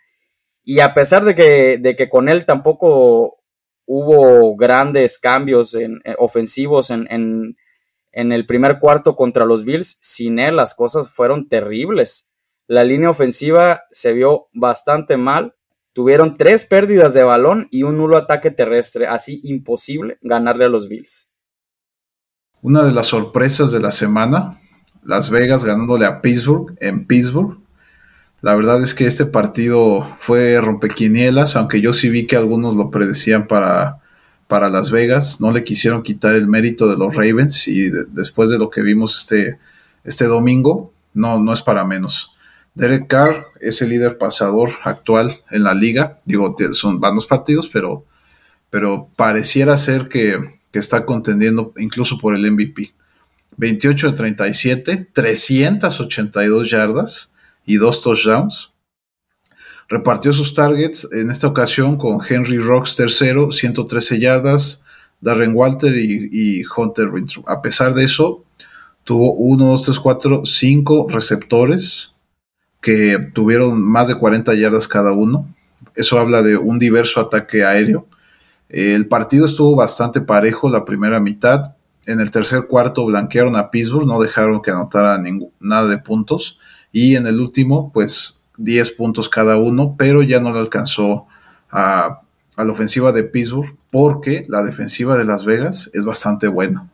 Y 0.63 0.80
a 0.80 0.94
pesar 0.94 1.25
de 1.25 1.36
que, 1.36 1.77
de 1.77 1.98
que 1.98 2.08
con 2.08 2.30
él 2.30 2.46
tampoco 2.46 3.44
hubo 3.86 4.56
grandes 4.56 5.20
cambios 5.20 5.75
en, 5.75 6.01
ofensivos 6.20 6.89
en, 6.89 7.06
en, 7.10 8.32
el 8.32 8.46
primer 8.46 8.80
cuarto 8.80 9.18
contra 9.18 9.44
los 9.44 9.65
Bills, 9.65 9.98
sin 10.00 10.39
él 10.39 10.56
las 10.56 10.74
cosas 10.74 11.10
fueron 11.10 11.50
terribles 11.50 12.32
La 12.67 12.84
línea 12.84 13.12
ofensiva 13.12 13.84
se 13.91 14.13
vio 14.13 14.48
bastante 14.53 15.17
mal. 15.17 15.55
Tuvieron 15.93 16.36
tres 16.36 16.65
pérdidas 16.65 17.13
de 17.13 17.24
balón 17.24 17.67
y 17.72 17.84
un 17.84 17.98
nulo 17.98 18.17
ataque 18.17 18.50
terrestre, 18.50 19.07
así 19.07 19.39
imposible 19.43 20.17
ganarle 20.22 20.65
a 20.65 20.69
los 20.69 20.89
Bills. 20.89 21.29
Una 22.62 22.84
de 22.84 22.91
las 22.91 23.07
sorpresas 23.07 23.72
de 23.72 23.79
la 23.79 23.91
semana, 23.91 24.60
Las 25.03 25.29
Vegas 25.29 25.63
ganándole 25.63 26.05
a 26.07 26.22
Pittsburgh 26.22 26.75
en 26.81 27.05
Pittsburgh. 27.05 27.60
La 28.41 28.55
verdad 28.55 28.81
es 28.81 28.95
que 28.95 29.05
este 29.05 29.27
partido 29.27 30.01
fue 30.19 30.60
rompequinielas, 30.60 31.55
aunque 31.55 31.81
yo 31.81 31.93
sí 31.93 32.10
vi 32.10 32.25
que 32.25 32.36
algunos 32.36 32.75
lo 32.75 32.89
predecían 32.89 33.48
para, 33.48 34.00
para 34.48 34.69
Las 34.69 34.89
Vegas. 34.89 35.39
No 35.39 35.51
le 35.51 35.63
quisieron 35.63 36.01
quitar 36.01 36.36
el 36.36 36.48
mérito 36.48 36.89
de 36.89 36.98
los 36.98 37.13
Ravens 37.15 37.67
y 37.67 37.89
después 38.12 38.50
de 38.50 38.57
lo 38.57 38.72
que 38.72 38.81
vimos 38.81 39.19
este, 39.19 39.60
este 40.03 40.25
domingo, 40.25 40.91
no, 41.13 41.39
no 41.39 41.53
es 41.53 41.62
para 41.62 41.86
menos. 41.86 42.35
Derek 42.75 43.08
Carr 43.08 43.48
es 43.62 43.82
el 43.82 43.89
líder 43.89 44.17
pasador 44.17 44.70
actual 44.84 45.32
en 45.50 45.63
la 45.63 45.74
liga. 45.74 46.20
Digo, 46.25 46.53
son 46.74 47.00
varios 47.00 47.25
partidos, 47.25 47.70
pero, 47.72 48.05
pero 48.70 49.08
pareciera 49.15 49.77
ser 49.77 50.10
que, 50.10 50.38
que 50.72 50.79
está 50.79 51.05
contendiendo 51.05 51.74
incluso 51.77 52.17
por 52.17 52.36
el 52.36 52.51
MVP. 52.51 52.94
28 53.55 54.12
de 54.12 54.17
37, 54.17 55.08
382 55.13 56.70
yardas 56.70 57.32
y 57.65 57.77
dos 57.77 58.03
touchdowns. 58.03 58.72
Repartió 59.88 60.34
sus 60.34 60.53
targets 60.53 61.08
en 61.13 61.29
esta 61.29 61.48
ocasión 61.48 61.96
con 61.98 62.20
Henry 62.27 62.58
Rocks 62.58 62.98
tercero, 62.98 63.53
113 63.53 64.20
yardas, 64.20 64.84
Darren 65.22 65.55
Walter 65.55 65.96
y, 65.96 66.63
Hunter 66.75 67.08
Winthrop. 67.08 67.48
A 67.48 67.62
pesar 67.62 67.94
de 67.94 68.03
eso, 68.03 68.44
tuvo 69.05 69.32
1, 69.34 69.63
2, 69.65 69.84
3, 69.86 70.00
4, 70.00 70.41
5 70.46 71.08
receptores 71.10 72.14
que 72.86 73.18
tuvieron 73.34 73.82
más 73.82 74.10
de 74.10 74.13
40 74.13 74.54
yardas 74.54 74.88
cada 74.88 75.12
uno. 75.12 75.51
Eso 75.96 76.20
habla 76.20 76.44
de 76.44 76.56
un 76.56 76.77
diverso 76.77 77.20
ataque 77.20 77.63
aéreo. 77.63 78.06
El 78.70 79.08
partido 79.08 79.48
estuvo 79.48 79.75
bastante 79.75 80.22
parejo 80.22 80.70
la 80.70 80.86
primera 80.86 81.20
mitad. 81.20 81.74
En 82.06 82.20
el 82.20 82.30
tercer 82.30 82.68
cuarto 82.68 83.04
blanquearon 83.08 83.56
a 83.56 83.72
Pittsburgh, 83.72 84.06
no 84.06 84.22
dejaron 84.22 84.62
que 84.62 84.70
anotara 84.70 85.20
nada 85.60 85.88
de 85.88 85.98
puntos. 85.98 86.60
Y 86.92 87.15
en 87.15 87.25
el 87.25 87.39
último, 87.39 87.92
pues 87.92 88.44
10 88.58 88.92
puntos 88.92 89.30
cada 89.30 89.58
uno, 89.58 89.96
pero 89.98 90.22
ya 90.22 90.39
no 90.39 90.54
le 90.54 90.60
alcanzó 90.60 91.25
a, 91.72 92.22
la 92.56 92.72
ofensiva 92.72 93.12
de 93.12 93.24
Pittsburgh 93.24 93.75
porque 93.92 94.46
la 94.48 94.63
defensiva 94.63 95.18
de 95.18 95.25
Las 95.25 95.44
Vegas 95.44 95.89
es 95.96 96.06
bastante 96.06 96.48
buena. 96.48 96.88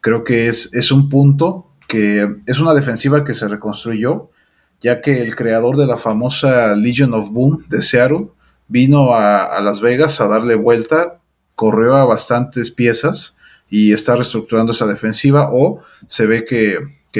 Creo 0.00 0.24
que 0.24 0.48
es, 0.48 0.72
es 0.72 0.90
un 0.90 1.10
punto 1.10 1.72
que 1.88 2.36
es 2.46 2.58
una 2.58 2.72
defensiva 2.72 3.22
que 3.22 3.34
se 3.34 3.48
reconstruyó, 3.48 4.30
ya 4.80 5.00
que 5.00 5.22
el 5.22 5.36
creador 5.36 5.76
de 5.76 5.86
la 5.86 5.96
famosa 5.96 6.74
Legion 6.74 7.14
of 7.14 7.30
Boom 7.30 7.64
de 7.68 7.82
Seattle 7.82 8.28
vino 8.68 9.14
a, 9.14 9.60
Las 9.60 9.80
Vegas 9.80 10.20
a 10.20 10.28
darle 10.28 10.54
vuelta, 10.54 11.20
corrió 11.54 11.96
a 11.96 12.04
bastantes 12.04 12.70
piezas 12.70 13.36
y 13.70 13.92
está 13.92 14.14
reestructurando 14.14 14.72
esa 14.72 14.86
defensiva 14.86 15.48
o 15.52 15.82
se 16.06 16.26
ve 16.26 16.44
que, 16.44 16.78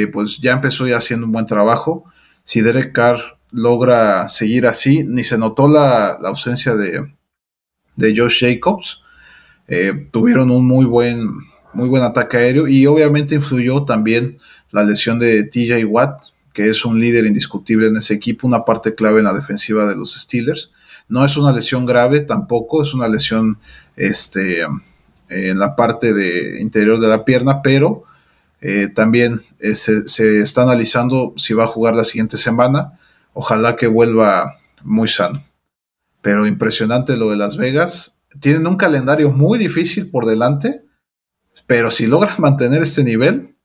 pues 0.08 0.38
ya 0.38 0.52
empezó 0.52 0.84
haciendo 0.94 1.26
un 1.26 1.32
buen 1.32 1.46
trabajo. 1.46 2.04
Si 2.44 2.60
Derek 2.60 2.92
Carr 2.92 3.38
logra 3.50 4.28
seguir 4.28 4.66
así, 4.66 5.04
ni 5.04 5.24
se 5.24 5.38
notó 5.38 5.68
la, 5.68 6.12
ausencia 6.12 6.76
de, 6.76 7.12
de, 7.96 8.16
Josh 8.16 8.40
Jacobs. 8.40 9.00
Eh, 9.68 10.08
tuvieron 10.12 10.50
un 10.50 10.66
muy 10.66 10.84
buen, 10.84 11.30
muy 11.72 11.88
buen 11.88 12.02
ataque 12.02 12.36
aéreo 12.36 12.68
y 12.68 12.86
obviamente 12.86 13.34
influyó 13.34 13.84
también 13.84 14.38
la 14.70 14.84
lesión 14.84 15.18
de 15.18 15.44
TJ 15.44 15.84
Watt, 15.86 16.26
que 16.56 16.70
es 16.70 16.86
un 16.86 16.98
líder 16.98 17.26
indiscutible 17.26 17.88
en 17.88 17.98
ese 17.98 18.14
equipo, 18.14 18.46
una 18.46 18.64
parte 18.64 18.94
clave 18.94 19.18
en 19.18 19.26
la 19.26 19.34
defensiva 19.34 19.84
de 19.84 19.94
los 19.94 20.14
Steelers. 20.14 20.72
No 21.06 21.22
es 21.22 21.36
una 21.36 21.52
lesión 21.52 21.84
grave 21.84 22.22
tampoco, 22.22 22.82
es 22.82 22.94
una 22.94 23.08
lesión 23.08 23.58
este, 23.94 24.62
en 25.28 25.58
la 25.58 25.76
parte 25.76 26.14
de 26.14 26.58
interior 26.62 26.98
de 26.98 27.08
la 27.08 27.26
pierna, 27.26 27.60
pero 27.60 28.04
eh, 28.62 28.88
también 28.88 29.42
eh, 29.58 29.74
se, 29.74 30.08
se, 30.08 30.40
está 30.40 30.62
analizando 30.62 31.34
si 31.36 31.52
va 31.52 31.64
a 31.64 31.66
jugar 31.66 31.94
la 31.94 32.04
siguiente 32.04 32.38
semana. 32.38 32.98
Ojalá 33.34 33.76
que 33.76 33.86
vuelva 33.86 34.54
muy 34.82 35.08
sano. 35.08 35.42
Pero 36.22 36.46
impresionante 36.46 37.18
lo 37.18 37.32
de 37.32 37.36
Las 37.36 37.58
Vegas. 37.58 38.22
Tienen 38.40 38.66
un 38.66 38.78
calendario 38.78 39.30
muy 39.30 39.58
difícil 39.58 40.10
por 40.10 40.24
delante, 40.24 40.86
pero 41.66 41.90
si 41.90 42.06
logran 42.06 42.34
mantener 42.38 42.80
este 42.80 43.04
nivel, 43.04 43.56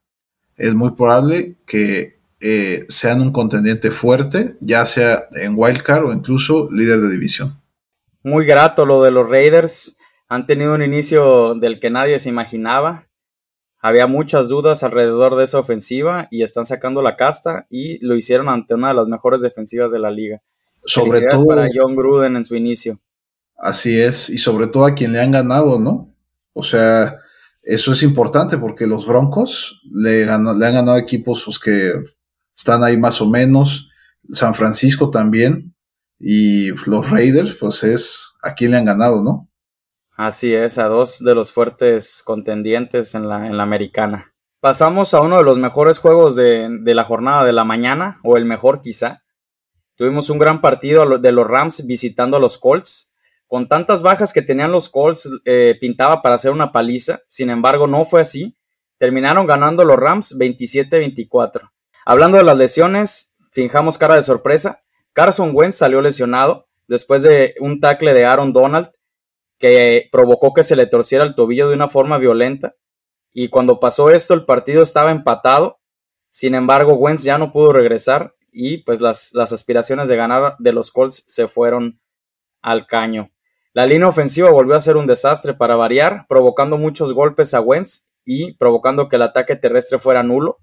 es 0.58 0.74
muy 0.74 0.92
probable 0.92 1.56
que 1.66 2.20
eh, 2.42 2.86
sean 2.90 3.22
un 3.22 3.32
contendiente 3.32 3.92
fuerte, 3.92 4.58
ya 4.62 4.86
sea 4.86 5.28
en 5.34 5.54
wildcard 5.56 6.06
o 6.06 6.14
incluso 6.14 6.68
líder 6.72 7.00
de 7.00 7.12
división. 7.12 7.62
Muy 8.24 8.46
grato 8.46 8.86
lo 8.86 9.04
de 9.04 9.12
los 9.12 9.30
Raiders. 9.30 9.98
Han 10.28 10.48
tenido 10.48 10.74
un 10.74 10.82
inicio 10.82 11.56
del 11.56 11.80
que 11.80 11.90
nadie 11.90 12.18
se 12.20 12.30
imaginaba. 12.30 13.08
Había 13.80 14.08
muchas 14.08 14.48
dudas 14.48 14.84
alrededor 14.84 15.36
de 15.36 15.44
esa 15.44 15.60
ofensiva 15.60 16.28
y 16.32 16.44
están 16.44 16.66
sacando 16.66 17.02
la 17.02 17.16
casta 17.16 17.68
y 17.70 18.04
lo 18.06 18.16
hicieron 18.16 18.50
ante 18.50 18.76
una 18.76 18.90
de 18.90 18.94
las 18.96 19.08
mejores 19.08 19.42
defensivas 19.42 19.92
de 19.92 20.00
la 20.00 20.12
liga. 20.12 20.42
Sobre 20.86 21.22
todo 21.28 21.46
para 21.46 21.68
John 21.74 21.96
Gruden 21.96 22.36
en 22.36 22.46
su 22.46 22.56
inicio. 22.56 23.00
Así 23.58 24.00
es, 24.00 24.30
y 24.30 24.40
sobre 24.40 24.68
todo 24.68 24.86
a 24.86 24.96
quien 24.96 25.14
le 25.14 25.20
han 25.20 25.32
ganado, 25.32 25.80
¿no? 25.80 26.16
O 26.54 26.64
sea, 26.64 27.18
eso 27.62 27.94
es 27.94 28.02
importante 28.02 28.58
porque 28.58 28.88
los 28.88 29.06
Broncos 29.06 29.82
le, 29.92 30.26
le 30.26 30.32
han 30.32 30.44
ganado 30.44 30.98
equipos 30.98 31.44
pues, 31.46 31.60
que 31.60 31.94
están 32.56 32.84
ahí 32.84 32.98
más 32.98 33.22
o 33.22 33.26
menos. 33.28 33.90
San 34.32 34.54
Francisco 34.54 35.10
también. 35.10 35.76
Y 36.20 36.68
los 36.86 37.10
Raiders, 37.10 37.56
pues 37.56 37.84
es 37.84 38.36
a 38.44 38.54
quién 38.54 38.72
le 38.72 38.78
han 38.78 38.86
ganado, 38.86 39.24
¿no? 39.24 39.50
Así 40.16 40.54
es, 40.54 40.78
a 40.78 40.86
dos 40.86 41.18
de 41.20 41.34
los 41.34 41.52
fuertes 41.52 42.22
contendientes 42.24 43.16
en 43.16 43.28
la, 43.28 43.48
en 43.48 43.58
la 43.58 43.64
americana. 43.64 44.32
Pasamos 44.60 45.16
a 45.16 45.22
uno 45.22 45.38
de 45.38 45.44
los 45.44 45.58
mejores 45.58 45.98
juegos 45.98 46.36
de, 46.36 46.68
de, 46.82 46.94
la 46.94 47.06
jornada 47.06 47.44
de 47.44 47.54
la 47.54 47.64
mañana, 47.64 48.20
o 48.24 48.38
el 48.38 48.46
mejor 48.46 48.82
quizá. 48.82 49.24
Tuvimos 49.96 50.30
un 50.30 50.38
gran 50.38 50.62
partido 50.62 51.18
de 51.18 51.32
los 51.32 51.48
Rams 51.48 51.88
visitando 51.88 52.38
a 52.38 52.40
los 52.40 52.60
Colts. 52.60 53.16
Con 53.48 53.68
tantas 53.68 54.04
bajas 54.04 54.32
que 54.32 54.44
tenían 54.44 54.72
los 54.72 54.90
Colts, 54.90 55.28
eh, 55.46 55.76
pintaba 55.82 56.22
para 56.22 56.36
hacer 56.36 56.52
una 56.52 56.72
paliza. 56.72 57.22
Sin 57.28 57.50
embargo, 57.50 57.88
no 57.88 58.06
fue 58.06 58.22
así. 58.22 58.56
Terminaron 59.00 59.48
ganando 59.48 59.84
los 59.84 59.98
Rams 59.98 60.38
27-24. 60.38 61.72
Hablando 62.12 62.38
de 62.38 62.44
las 62.44 62.58
lesiones, 62.58 63.38
fijamos 63.54 63.98
cara 63.98 64.16
de 64.16 64.22
sorpresa. 64.22 64.82
Carson 65.14 65.52
Wentz 65.54 65.78
salió 65.78 66.02
lesionado 66.02 66.68
después 66.86 67.24
de 67.24 67.56
un 67.62 67.80
tackle 67.80 68.14
de 68.14 68.26
Aaron 68.26 68.52
Donald 68.52 68.90
que 69.58 70.10
provocó 70.12 70.54
que 70.54 70.64
se 70.64 70.76
le 70.76 70.88
torciera 70.88 71.24
el 71.24 71.36
tobillo 71.36 71.70
de 71.70 71.76
una 71.76 71.88
forma 71.88 72.18
violenta. 72.18 72.76
Y 73.32 73.48
cuando 73.48 73.80
pasó 73.80 74.10
esto, 74.10 74.34
el 74.34 74.44
partido 74.44 74.84
estaba 74.84 75.12
empatado. 75.12 75.80
Sin 76.28 76.54
embargo, 76.54 76.96
Wentz 76.96 77.24
ya 77.24 77.38
no 77.38 77.54
pudo 77.54 77.72
regresar 77.72 78.36
y 78.52 78.80
pues 78.80 79.00
las, 79.00 79.34
las 79.34 79.54
aspiraciones 79.54 80.10
de 80.10 80.18
ganar 80.18 80.58
de 80.60 80.74
los 80.74 80.92
Colts 80.92 81.24
se 81.28 81.48
fueron 81.48 82.02
al 82.62 82.88
caño. 82.88 83.32
La 83.72 83.86
línea 83.86 84.10
ofensiva 84.10 84.50
volvió 84.50 84.76
a 84.76 84.82
ser 84.82 84.98
un 84.98 85.08
desastre 85.08 85.54
para 85.54 85.78
variar, 85.78 86.26
provocando 86.28 86.78
muchos 86.78 87.14
golpes 87.14 87.54
a 87.54 87.62
Wentz 87.62 88.10
y 88.26 88.58
provocando 88.58 89.08
que 89.08 89.16
el 89.16 89.22
ataque 89.22 89.56
terrestre 89.56 89.98
fuera 89.98 90.24
nulo. 90.24 90.60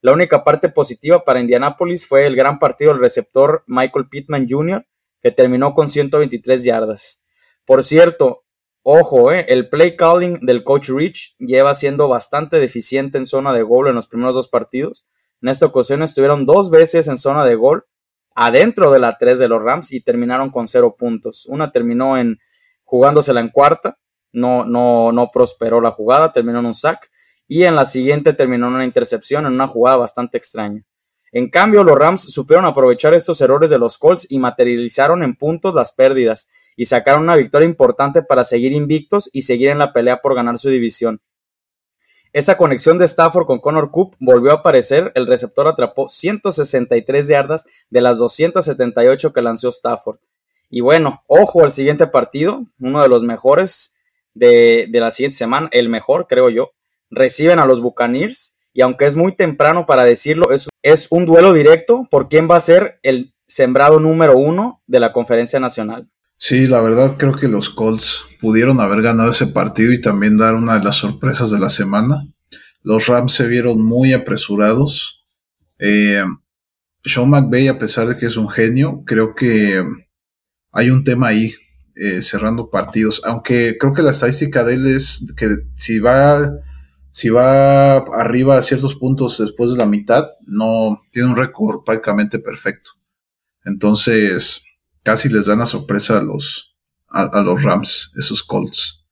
La 0.00 0.12
única 0.12 0.44
parte 0.44 0.68
positiva 0.68 1.24
para 1.24 1.40
Indianapolis 1.40 2.06
fue 2.06 2.26
el 2.26 2.36
gran 2.36 2.58
partido 2.58 2.92
del 2.92 3.00
receptor 3.00 3.64
Michael 3.66 4.08
Pittman 4.08 4.46
Jr., 4.48 4.86
que 5.20 5.32
terminó 5.32 5.74
con 5.74 5.88
123 5.88 6.62
yardas. 6.62 7.24
Por 7.64 7.82
cierto, 7.82 8.44
ojo, 8.82 9.32
eh, 9.32 9.46
el 9.48 9.68
play 9.68 9.96
calling 9.96 10.38
del 10.40 10.62
coach 10.62 10.90
Rich 10.90 11.34
lleva 11.38 11.74
siendo 11.74 12.06
bastante 12.06 12.58
deficiente 12.58 13.18
en 13.18 13.26
zona 13.26 13.52
de 13.52 13.62
gol 13.62 13.88
en 13.88 13.96
los 13.96 14.06
primeros 14.06 14.34
dos 14.34 14.48
partidos. 14.48 15.08
En 15.42 15.48
esta 15.48 15.66
ocasión 15.66 16.02
estuvieron 16.02 16.46
dos 16.46 16.70
veces 16.70 17.08
en 17.08 17.18
zona 17.18 17.44
de 17.44 17.56
gol 17.56 17.84
adentro 18.34 18.92
de 18.92 19.00
la 19.00 19.18
3 19.18 19.40
de 19.40 19.48
los 19.48 19.60
Rams 19.60 19.92
y 19.92 20.00
terminaron 20.00 20.50
con 20.50 20.68
cero 20.68 20.94
puntos. 20.96 21.44
Una 21.46 21.72
terminó 21.72 22.16
en 22.16 22.38
jugándosela 22.84 23.40
en 23.40 23.48
cuarta, 23.48 23.98
no, 24.32 24.64
no, 24.64 25.10
no 25.10 25.30
prosperó 25.32 25.80
la 25.80 25.90
jugada, 25.90 26.30
terminó 26.30 26.60
en 26.60 26.66
un 26.66 26.74
sack 26.74 27.10
y 27.48 27.64
en 27.64 27.74
la 27.74 27.86
siguiente 27.86 28.34
terminó 28.34 28.68
en 28.68 28.74
una 28.74 28.84
intercepción 28.84 29.46
en 29.46 29.54
una 29.54 29.66
jugada 29.66 29.96
bastante 29.96 30.36
extraña. 30.36 30.84
En 31.32 31.50
cambio, 31.50 31.84
los 31.84 31.98
Rams 31.98 32.22
supieron 32.22 32.64
aprovechar 32.64 33.12
estos 33.14 33.40
errores 33.40 33.70
de 33.70 33.78
los 33.78 33.98
Colts 33.98 34.26
y 34.30 34.38
materializaron 34.38 35.22
en 35.22 35.34
puntos 35.34 35.74
las 35.74 35.92
pérdidas 35.92 36.50
y 36.76 36.86
sacaron 36.86 37.22
una 37.22 37.36
victoria 37.36 37.68
importante 37.68 38.22
para 38.22 38.44
seguir 38.44 38.72
invictos 38.72 39.28
y 39.32 39.42
seguir 39.42 39.68
en 39.70 39.78
la 39.78 39.92
pelea 39.92 40.22
por 40.22 40.34
ganar 40.34 40.58
su 40.58 40.70
división. 40.70 41.20
Esa 42.32 42.56
conexión 42.56 42.98
de 42.98 43.06
Stafford 43.06 43.46
con 43.46 43.58
Connor 43.58 43.90
Coop 43.90 44.14
volvió 44.20 44.52
a 44.52 44.56
aparecer, 44.56 45.12
el 45.14 45.26
receptor 45.26 45.66
atrapó 45.66 46.08
163 46.08 47.28
yardas 47.28 47.66
de 47.90 48.00
las 48.00 48.18
278 48.18 49.32
que 49.32 49.42
lanzó 49.42 49.70
Stafford. 49.70 50.18
Y 50.70 50.80
bueno, 50.80 51.24
ojo 51.26 51.64
al 51.64 51.72
siguiente 51.72 52.06
partido, 52.06 52.66
uno 52.78 53.02
de 53.02 53.08
los 53.08 53.22
mejores 53.22 53.96
de, 54.34 54.86
de 54.90 55.00
la 55.00 55.10
siguiente 55.10 55.38
semana, 55.38 55.68
el 55.72 55.88
mejor 55.88 56.26
creo 56.26 56.50
yo, 56.50 56.72
reciben 57.10 57.58
a 57.58 57.66
los 57.66 57.80
Buccaneers 57.80 58.56
y 58.72 58.82
aunque 58.82 59.06
es 59.06 59.16
muy 59.16 59.32
temprano 59.34 59.86
para 59.86 60.04
decirlo, 60.04 60.52
es, 60.52 60.68
es 60.82 61.08
un 61.10 61.26
duelo 61.26 61.52
directo 61.52 62.06
por 62.10 62.28
quién 62.28 62.48
va 62.50 62.56
a 62.56 62.60
ser 62.60 63.00
el 63.02 63.34
sembrado 63.46 63.98
número 63.98 64.36
uno 64.38 64.82
de 64.86 65.00
la 65.00 65.12
conferencia 65.12 65.58
nacional. 65.58 66.08
Sí, 66.36 66.68
la 66.68 66.80
verdad 66.80 67.16
creo 67.18 67.34
que 67.34 67.48
los 67.48 67.70
Colts 67.70 68.24
pudieron 68.40 68.80
haber 68.80 69.02
ganado 69.02 69.30
ese 69.30 69.48
partido 69.48 69.92
y 69.92 70.00
también 70.00 70.36
dar 70.36 70.54
una 70.54 70.78
de 70.78 70.84
las 70.84 70.96
sorpresas 70.96 71.50
de 71.50 71.58
la 71.58 71.68
semana. 71.68 72.28
Los 72.84 73.08
Rams 73.08 73.32
se 73.32 73.48
vieron 73.48 73.82
muy 73.82 74.12
apresurados. 74.12 75.26
Eh, 75.80 76.22
Sean 77.04 77.30
McVay, 77.30 77.68
a 77.68 77.78
pesar 77.78 78.06
de 78.06 78.16
que 78.16 78.26
es 78.26 78.36
un 78.36 78.48
genio, 78.48 79.02
creo 79.04 79.34
que 79.34 79.82
hay 80.70 80.90
un 80.90 81.02
tema 81.02 81.28
ahí 81.28 81.54
eh, 81.96 82.22
cerrando 82.22 82.70
partidos. 82.70 83.20
Aunque 83.24 83.76
creo 83.78 83.92
que 83.92 84.02
la 84.02 84.12
estadística 84.12 84.62
de 84.62 84.74
él 84.74 84.86
es 84.86 85.34
que 85.36 85.48
si 85.76 85.98
va, 85.98 86.48
si 87.10 87.30
va 87.30 87.96
arriba 87.96 88.56
a 88.56 88.62
ciertos 88.62 88.94
puntos 88.94 89.38
después 89.38 89.72
de 89.72 89.78
la 89.78 89.86
mitad, 89.86 90.28
no 90.46 91.02
tiene 91.10 91.30
un 91.30 91.36
récord 91.36 91.82
prácticamente 91.84 92.38
perfecto. 92.38 92.92
Entonces, 93.64 94.64
casi 95.02 95.28
les 95.28 95.46
dan 95.46 95.58
la 95.58 95.66
sorpresa 95.66 96.18
a 96.18 96.22
los, 96.22 96.76
a, 97.08 97.40
los 97.42 97.62
Rams, 97.62 98.12
esos 98.16 98.42
Colts. 98.42 99.04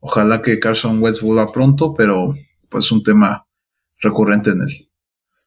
Ojalá 0.00 0.42
que 0.42 0.58
Carson 0.58 1.02
Wentz 1.02 1.20
vuelva 1.20 1.52
pronto, 1.52 1.94
pero 1.94 2.34
pues 2.68 2.90
un 2.92 3.02
tema 3.02 3.46
recurrente 4.00 4.50
en 4.50 4.62
él. 4.62 4.90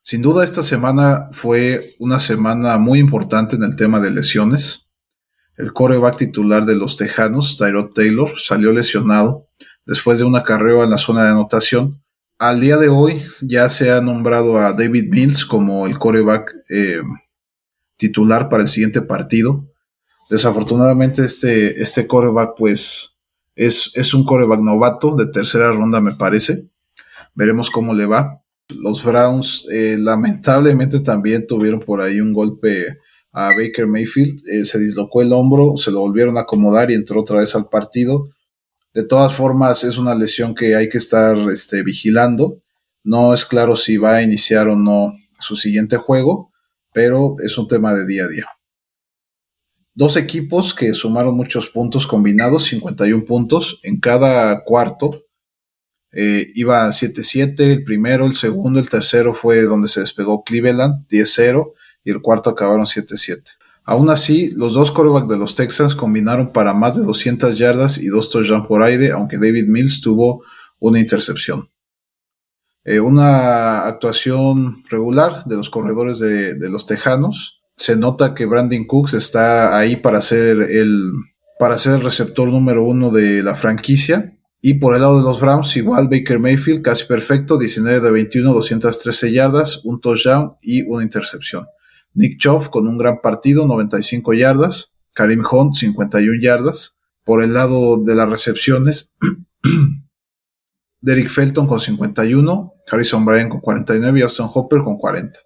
Sin 0.01 0.21
duda 0.21 0.43
esta 0.43 0.63
semana 0.63 1.29
fue 1.33 1.95
una 1.99 2.19
semana 2.19 2.77
muy 2.77 2.99
importante 2.99 3.57
en 3.57 3.63
el 3.63 3.75
tema 3.75 3.99
de 3.99 4.11
lesiones. 4.11 4.91
El 5.57 5.73
coreback 5.73 6.17
titular 6.17 6.65
de 6.65 6.75
los 6.75 6.97
Tejanos, 6.97 7.57
Tyrod 7.57 7.89
Taylor, 7.93 8.39
salió 8.39 8.71
lesionado 8.71 9.47
después 9.87 10.19
de 10.19 10.25
una 10.25 10.43
carrera 10.43 10.83
en 10.83 10.91
la 10.91 10.97
zona 10.97 11.23
de 11.23 11.31
anotación. 11.31 12.03
Al 12.37 12.59
día 12.59 12.77
de 12.77 12.89
hoy 12.89 13.23
ya 13.41 13.67
se 13.69 13.89
ha 13.91 14.01
nombrado 14.01 14.57
a 14.57 14.73
David 14.73 15.09
Mills 15.09 15.45
como 15.45 15.87
el 15.87 15.97
coreback 15.97 16.53
eh, 16.69 17.01
titular 17.95 18.49
para 18.49 18.61
el 18.61 18.69
siguiente 18.69 19.01
partido. 19.01 19.65
Desafortunadamente 20.29 21.23
este, 21.23 21.81
este 21.81 22.05
coreback 22.05 22.51
pues 22.55 23.21
es, 23.55 23.91
es 23.95 24.13
un 24.13 24.23
coreback 24.23 24.59
novato 24.59 25.15
de 25.15 25.27
tercera 25.27 25.71
ronda 25.71 25.99
me 26.01 26.15
parece. 26.15 26.55
Veremos 27.33 27.71
cómo 27.71 27.95
le 27.95 28.05
va. 28.05 28.43
Los 28.69 29.03
Browns 29.03 29.65
eh, 29.71 29.95
lamentablemente 29.97 30.99
también 30.99 31.47
tuvieron 31.47 31.79
por 31.79 32.01
ahí 32.01 32.19
un 32.19 32.33
golpe 32.33 32.99
a 33.31 33.49
Baker 33.49 33.87
Mayfield, 33.87 34.41
eh, 34.49 34.65
se 34.65 34.79
dislocó 34.79 35.21
el 35.21 35.31
hombro, 35.31 35.77
se 35.77 35.91
lo 35.91 35.99
volvieron 35.99 36.37
a 36.37 36.41
acomodar 36.41 36.91
y 36.91 36.95
entró 36.95 37.21
otra 37.21 37.37
vez 37.37 37.55
al 37.55 37.69
partido. 37.69 38.29
De 38.97 39.03
todas 39.03 39.35
formas, 39.35 39.83
es 39.83 39.99
una 39.99 40.15
lesión 40.15 40.55
que 40.55 40.75
hay 40.75 40.89
que 40.89 40.97
estar 40.97 41.37
este, 41.51 41.83
vigilando. 41.83 42.63
No 43.03 43.31
es 43.31 43.45
claro 43.45 43.75
si 43.75 43.97
va 43.97 44.15
a 44.15 44.23
iniciar 44.23 44.67
o 44.69 44.75
no 44.75 45.13
su 45.39 45.55
siguiente 45.55 45.97
juego, 45.97 46.51
pero 46.93 47.35
es 47.45 47.59
un 47.59 47.67
tema 47.67 47.93
de 47.93 48.07
día 48.07 48.23
a 48.23 48.27
día. 48.27 48.47
Dos 49.93 50.17
equipos 50.17 50.73
que 50.73 50.95
sumaron 50.95 51.37
muchos 51.37 51.69
puntos 51.69 52.07
combinados, 52.07 52.63
51 52.63 53.23
puntos 53.23 53.79
en 53.83 53.99
cada 53.99 54.63
cuarto. 54.63 55.25
Eh, 56.11 56.51
iba 56.55 56.87
7-7, 56.87 57.59
el 57.59 57.83
primero, 57.83 58.25
el 58.25 58.33
segundo, 58.33 58.79
el 58.79 58.89
tercero 58.89 59.35
fue 59.35 59.61
donde 59.61 59.89
se 59.89 59.99
despegó 59.99 60.43
Cleveland, 60.43 61.07
10-0 61.07 61.71
y 62.03 62.09
el 62.09 62.19
cuarto 62.19 62.49
acabaron 62.49 62.87
7-7. 62.87 63.56
Aún 63.89 64.09
así, 64.09 64.51
los 64.51 64.73
dos 64.73 64.91
corebacks 64.91 65.29
de 65.29 65.37
los 65.37 65.55
Texans 65.55 65.95
combinaron 65.95 66.51
para 66.51 66.73
más 66.73 66.97
de 66.97 67.05
200 67.05 67.57
yardas 67.57 67.97
y 67.97 68.07
dos 68.07 68.29
touchdowns 68.29 68.67
por 68.67 68.83
aire, 68.83 69.11
aunque 69.11 69.37
David 69.37 69.67
Mills 69.69 70.01
tuvo 70.01 70.43
una 70.79 70.99
intercepción. 70.99 71.69
Eh, 72.83 72.99
una 72.99 73.87
actuación 73.87 74.83
regular 74.89 75.45
de 75.45 75.55
los 75.55 75.69
corredores 75.69 76.19
de, 76.19 76.69
los 76.69 76.85
Tejanos. 76.85 77.61
Se 77.77 77.95
nota 77.95 78.35
que 78.35 78.45
Brandon 78.45 78.83
Cooks 78.83 79.13
está 79.13 79.77
ahí 79.77 79.95
para 79.95 80.19
ser 80.19 80.57
el, 80.63 81.13
para 81.57 81.77
ser 81.77 81.93
el 81.93 82.03
receptor 82.03 82.49
número 82.49 82.83
uno 82.83 83.09
de 83.09 83.41
la 83.41 83.55
franquicia. 83.55 84.37
Y 84.61 84.73
por 84.75 84.95
el 84.95 85.01
lado 85.01 85.19
de 85.19 85.23
los 85.23 85.39
Browns, 85.39 85.77
igual 85.77 86.09
Baker 86.09 86.39
Mayfield, 86.39 86.81
casi 86.81 87.05
perfecto, 87.05 87.57
19 87.57 88.01
de 88.01 88.11
21, 88.11 88.53
213 88.53 89.31
yardas, 89.31 89.85
un 89.85 90.01
touchdown 90.01 90.55
y 90.61 90.81
una 90.81 91.03
intercepción. 91.03 91.67
Nick 92.17 92.39
Chubb 92.39 92.71
con 92.71 92.87
un 92.87 92.97
gran 92.97 93.21
partido, 93.21 93.67
95 93.67 94.33
yardas. 94.33 94.97
Karim 95.13 95.43
Hunt, 95.49 95.75
51 95.75 96.41
yardas. 96.41 96.99
Por 97.23 97.43
el 97.43 97.53
lado 97.53 98.03
de 98.03 98.15
las 98.15 98.27
recepciones, 98.27 99.15
Derek 101.01 101.29
Felton 101.29 101.67
con 101.67 101.79
51, 101.79 102.73
Harrison 102.89 103.23
Bryan 103.23 103.49
con 103.49 103.59
49 103.59 104.19
y 104.19 104.21
Austin 104.23 104.47
Hopper 104.51 104.81
con 104.81 104.97
40. 104.97 105.39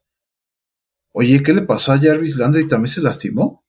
Oye, 1.11 1.43
¿qué 1.43 1.53
le 1.53 1.63
pasó 1.63 1.91
a 1.91 1.99
Jarvis 1.99 2.37
Landry? 2.37 2.67
¿También 2.67 2.93
se 2.93 3.01
lastimó? 3.01 3.65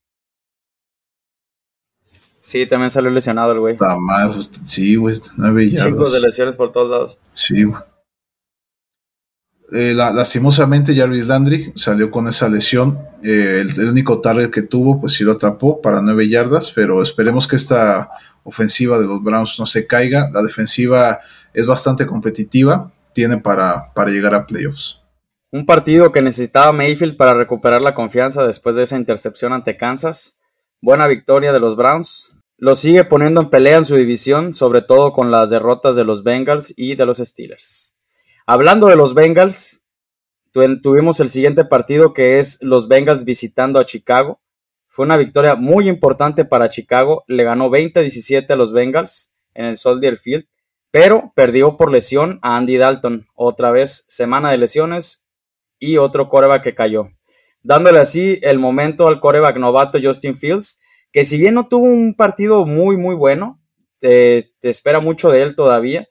Sí, 2.39 2.67
también 2.67 2.91
salió 2.91 3.11
lesionado 3.11 3.53
el 3.53 3.61
güey. 3.61 3.77
Pues, 3.77 4.51
sí, 4.65 4.95
güey, 4.95 5.17
9 5.37 5.71
yardas. 5.71 5.93
Chicos 5.93 6.13
de 6.13 6.21
lesiones 6.21 6.55
por 6.55 6.71
todos 6.71 6.91
lados. 6.91 7.19
Sí, 7.35 7.65
güey. 7.65 7.83
Eh, 9.75 9.95
lastimosamente 9.95 10.95
Jarvis 10.95 11.27
Landry 11.27 11.73
salió 11.77 12.11
con 12.11 12.29
esa 12.29 12.49
lesión. 12.49 12.99
Eh, 13.25 13.65
el, 13.79 13.89
único 13.89 14.21
target 14.21 14.51
que 14.51 14.63
tuvo, 14.63 15.01
pues 15.01 15.15
sí 15.15 15.25
lo 15.25 15.33
atrapó 15.33 15.81
para 15.81 16.03
nueve 16.03 16.29
yardas, 16.29 16.71
pero 16.73 17.03
esperemos 17.03 17.49
que 17.49 17.57
esta 17.57 18.11
ofensiva 18.45 18.99
de 18.99 19.07
los 19.07 19.23
Browns 19.23 19.59
no 19.59 19.65
se 19.65 19.87
caiga. 19.87 20.29
La 20.31 20.43
defensiva 20.43 21.21
es 21.55 21.65
bastante 21.65 22.07
competitiva, 22.07 22.91
tiene 23.15 23.39
para, 23.39 23.93
para 23.95 24.11
llegar 24.11 24.35
a 24.35 24.47
playoffs. 24.47 25.01
Un 25.51 25.65
partido 25.65 26.13
que 26.13 26.21
necesitaba 26.21 26.73
Mayfield 26.73 27.17
para 27.17 27.33
recuperar 27.33 27.81
la 27.81 27.95
confianza 27.95 28.45
después 28.45 28.77
de 28.77 28.83
esa 28.83 28.99
intercepción 28.99 29.55
ante 29.55 29.79
Kansas. 29.79 30.39
Buena 30.83 31.07
victoria 31.07 31.53
de 31.53 31.61
los 31.61 31.77
Browns. 31.77 32.37
Lo 32.59 32.77
sigue 32.77 33.05
poniendo 33.05 33.41
en 33.41 33.51
pelea 33.51 33.79
en 33.79 33.85
su 33.87 33.97
división, 33.97 34.53
sobre 34.53 34.83
todo 34.83 35.13
con 35.13 35.31
las 35.31 35.49
derrotas 35.49 35.97
de 35.97 36.05
los 36.05 36.23
Bengals 36.23 36.75
y 36.77 36.95
de 36.95 37.07
los 37.07 37.19
Steelers. 37.19 37.92
Hablando 38.47 38.89
de 38.89 38.97
los 38.97 39.15
Bengals, 39.15 39.87
tuvimos 40.83 41.21
el 41.21 41.29
siguiente 41.29 41.65
partido 41.65 42.13
que 42.13 42.41
es 42.41 42.59
los 42.61 42.89
Bengals 42.89 43.25
visitando 43.25 43.79
a 43.79 43.85
Chicago. 43.85 44.41
Fue 44.89 45.05
una 45.05 45.17
victoria 45.17 45.55
muy 45.55 45.89
importante 45.89 46.45
para 46.45 46.69
Chicago. 46.69 47.23
Le 47.29 47.45
ganó 47.45 47.71
20-17 47.71 48.51
a 48.51 48.57
los 48.57 48.73
Bengals 48.73 49.33
en 49.55 49.67
el 49.67 49.77
Soldier 49.77 50.17
Field, 50.17 50.47
pero 50.91 51.33
perdió 51.37 51.77
por 51.77 51.93
lesión 51.93 52.41
a 52.43 52.57
Andy 52.57 52.79
Dalton. 52.79 53.29
Otra 53.35 53.71
vez 53.71 54.05
semana 54.09 54.51
de 54.51 54.59
lesiones 54.59 55.27
y 55.79 55.99
otro 55.99 56.29
coreback 56.29 56.65
que 56.65 56.75
cayó. 56.75 57.11
Dándole 57.63 58.01
así 58.01 58.41
el 58.43 58.59
momento 58.59 59.07
al 59.07 59.21
coreback 59.21 59.57
novato 59.57 59.99
Justin 60.03 60.37
Fields, 60.37 60.81
que 61.13 61.25
si 61.25 61.39
bien 61.39 61.55
no 61.55 61.69
tuvo 61.69 61.87
un 61.87 62.15
partido 62.15 62.67
muy, 62.67 62.97
muy 62.97 63.15
bueno, 63.15 63.63
te, 64.01 64.53
te 64.59 64.69
espera 64.69 64.99
mucho 64.99 65.31
de 65.31 65.43
él 65.43 65.55
todavía 65.55 66.09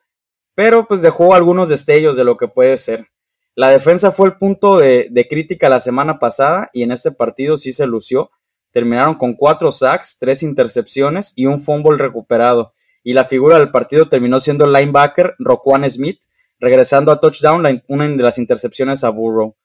pero 0.55 0.87
pues 0.87 1.01
dejó 1.01 1.33
algunos 1.33 1.69
destellos 1.69 2.15
de 2.15 2.23
lo 2.23 2.37
que 2.37 2.47
puede 2.47 2.77
ser. 2.77 3.07
La 3.55 3.69
defensa 3.69 4.11
fue 4.11 4.27
el 4.27 4.37
punto 4.37 4.77
de, 4.77 5.27
crítica 5.29 5.67
la 5.69 5.79
semana 5.79 6.19
pasada 6.19 6.69
y 6.73 6.83
en 6.83 6.91
este 6.91 7.11
partido 7.11 7.57
sí 7.57 7.73
se 7.73 7.85
lució. 7.85 8.31
Terminaron 8.71 9.15
con 9.15 9.33
cuatro 9.33 9.71
sacks, 9.71 10.17
tres 10.19 10.41
intercepciones 10.41 11.33
y 11.35 11.45
un 11.45 11.59
fumble 11.61 11.97
recuperado. 11.97 12.73
Y 13.03 13.13
la 13.13 13.25
figura 13.25 13.57
del 13.57 13.71
partido 13.71 14.07
terminó 14.07 14.39
siendo 14.39 14.63
el 14.63 14.71
linebacker 14.71 15.35
Roquan 15.39 15.89
Smith, 15.89 16.21
regresando 16.59 17.11
a 17.11 17.19
touchdown 17.19 17.81
una 17.87 18.07
de 18.07 18.23
las 18.23 18.37
intercepciones 18.37 19.03
a 19.03 19.09
Burrow. 19.09 19.55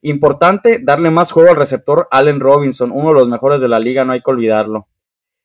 Importante 0.00 0.78
darle 0.82 1.10
más 1.10 1.30
juego 1.30 1.50
al 1.50 1.56
receptor 1.56 2.08
Allen 2.10 2.40
Robinson, 2.40 2.90
uno 2.92 3.08
de 3.08 3.14
los 3.14 3.28
mejores 3.28 3.60
de 3.60 3.68
la 3.68 3.80
liga, 3.80 4.04
no 4.04 4.12
hay 4.12 4.22
que 4.22 4.30
olvidarlo. 4.30 4.88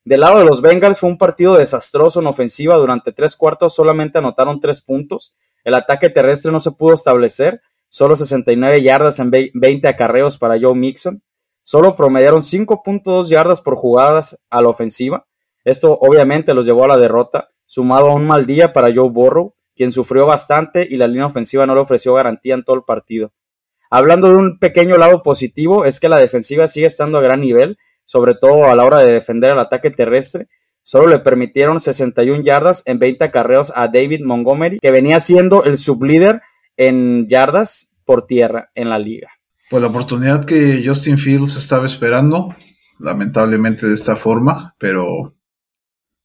Del 0.10 0.22
lado 0.22 0.40
de 0.40 0.46
los 0.46 0.62
Bengals 0.64 0.98
fue 0.98 1.08
un 1.08 1.20
partido 1.20 1.56
desastroso 1.56 2.20
en 2.20 2.26
ofensiva. 2.26 2.76
Durante 2.78 3.12
tres 3.12 3.36
cuartos 3.36 3.76
solamente 3.76 4.18
anotaron 4.18 4.60
tres 4.60 4.82
puntos. 4.82 5.36
El 5.64 5.76
ataque 5.76 6.10
terrestre 6.10 6.52
no 6.52 6.60
se 6.60 6.72
pudo 6.72 6.96
establecer. 6.96 7.62
Solo 7.90 8.16
69 8.16 8.82
yardas 8.82 9.20
en 9.20 9.30
20 9.30 9.88
acarreos 9.88 10.36
para 10.40 10.60
Joe 10.60 10.74
Mixon. 10.74 11.22
Solo 11.62 11.96
promediaron 11.96 12.42
5.2 12.42 13.28
yardas 13.28 13.62
por 13.62 13.76
jugadas 13.76 14.42
a 14.50 14.64
la 14.64 14.70
ofensiva. 14.70 15.28
Esto 15.64 15.96
obviamente 16.02 16.56
los 16.56 16.66
llevó 16.66 16.86
a 16.86 16.88
la 16.88 16.98
derrota, 16.98 17.50
sumado 17.68 18.10
a 18.10 18.16
un 18.16 18.26
mal 18.26 18.48
día 18.48 18.74
para 18.74 18.92
Joe 18.92 19.12
Burrow, 19.12 19.54
quien 19.76 19.92
sufrió 19.92 20.26
bastante 20.26 20.88
y 20.90 20.98
la 20.98 21.06
línea 21.06 21.28
ofensiva 21.28 21.68
no 21.68 21.76
le 21.76 21.82
ofreció 21.82 22.16
garantía 22.16 22.56
en 22.56 22.64
todo 22.64 22.78
el 22.78 22.84
partido. 22.84 23.32
Hablando 23.92 24.30
de 24.30 24.38
un 24.38 24.58
pequeño 24.58 24.98
lado 24.98 25.22
positivo, 25.22 25.86
es 25.86 26.00
que 26.00 26.10
la 26.10 26.18
defensiva 26.18 26.68
sigue 26.68 26.88
estando 26.88 27.20
a 27.20 27.22
gran 27.22 27.42
nivel 27.42 27.78
sobre 28.10 28.34
todo 28.34 28.66
a 28.66 28.76
la 28.76 28.86
hora 28.86 28.98
de 28.98 29.14
defender 29.14 29.52
el 29.52 29.60
ataque 29.60 29.92
terrestre. 29.92 30.48
Solo 30.82 31.06
le 31.06 31.20
permitieron 31.20 31.80
61 31.80 32.42
yardas 32.42 32.82
en 32.88 32.98
20 32.98 33.24
acarreos 33.24 33.72
a 33.76 33.88
David 33.88 34.22
Montgomery, 34.26 34.80
que 34.80 34.90
venía 34.90 35.20
siendo 35.20 35.64
el 35.64 35.78
sublíder 35.78 36.42
en 36.76 37.28
yardas 37.28 37.94
por 38.06 38.26
tierra 38.26 38.72
en 38.74 38.90
la 38.90 38.98
liga. 38.98 39.30
Pues 39.70 39.84
la 39.84 39.90
oportunidad 39.90 40.44
que 40.44 40.82
Justin 40.84 41.20
Fields 41.20 41.56
estaba 41.56 41.86
esperando, 41.86 42.56
lamentablemente 42.98 43.86
de 43.86 43.94
esta 43.94 44.16
forma, 44.16 44.74
pero 44.80 45.36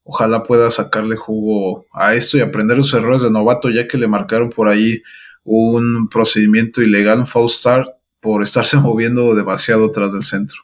ojalá 0.05 0.43
pueda 0.43 0.71
sacarle 0.71 1.17
jugo 1.17 1.85
a 1.93 2.15
esto 2.15 2.39
y 2.39 2.41
aprender 2.41 2.79
los 2.79 2.95
errores 2.95 3.21
de 3.21 3.31
novato, 3.31 3.69
ya 3.69 3.87
que 3.87 3.99
le 3.99 4.09
marcaron 4.09 4.49
por 4.49 4.69
ahí 4.69 5.03
un 5.43 6.09
procedimiento 6.09 6.81
ilegal, 6.81 7.21
un 7.21 7.27
false 7.27 7.59
start, 7.59 7.91
por 8.21 8.43
estarse 8.43 8.79
moviendo 8.79 9.35
demasiado 9.35 9.93
tras 9.93 10.15
del 10.15 10.23
centro. 10.23 10.63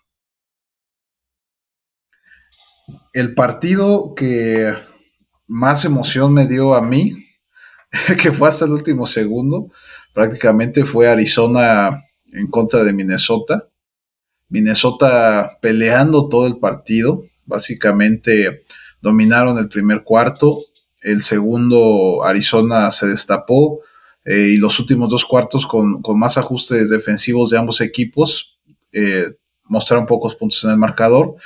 El 3.13 3.35
partido 3.35 4.15
que 4.15 4.73
más 5.49 5.85
emoción 5.85 6.33
me 6.33 6.47
dio 6.47 6.75
a 6.75 6.83
mí, 6.83 7.17
que 8.23 8.31
fue 8.31 8.49
hasta 8.49 8.65
el 8.67 8.73
último 8.73 9.07
segundo, 9.07 9.67
prácticamente 10.15 10.85
fue 10.85 11.09
Arizona 11.09 12.05
en 12.33 12.47
contra 12.47 12.85
de 12.85 12.93
Minnesota. 12.93 13.69
Minnesota 14.49 15.59
peleando 15.61 16.29
todo 16.29 16.47
el 16.47 16.59
partido, 16.59 17.25
básicamente 17.47 18.65
dominaron 19.01 19.59
el 19.59 19.69
primer 19.69 20.03
cuarto, 20.05 20.65
el 21.03 21.23
segundo 21.23 22.23
Arizona 22.25 22.91
se 22.91 23.09
destapó 23.09 23.81
eh, 24.25 24.51
y 24.53 24.57
los 24.59 24.79
últimos 24.79 25.09
dos 25.09 25.25
cuartos 25.25 25.67
con, 25.67 26.03
más 26.17 26.37
ajustes 26.37 26.91
defensivos 26.91 27.51
de 27.51 27.59
ambos 27.59 27.81
equipos 27.81 28.59
eh, 28.93 29.37
mostraron 29.65 30.07
pocos 30.07 30.35
puntos 30.35 30.63
en 30.65 30.71
el 30.71 30.77
marcador. 30.77 31.37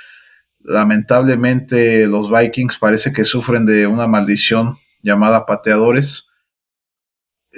Lamentablemente 0.64 2.06
los 2.06 2.30
Vikings 2.30 2.78
parece 2.78 3.12
que 3.12 3.24
sufren 3.24 3.66
de 3.66 3.86
una 3.86 4.06
maldición 4.06 4.76
llamada 5.02 5.44
pateadores. 5.44 6.26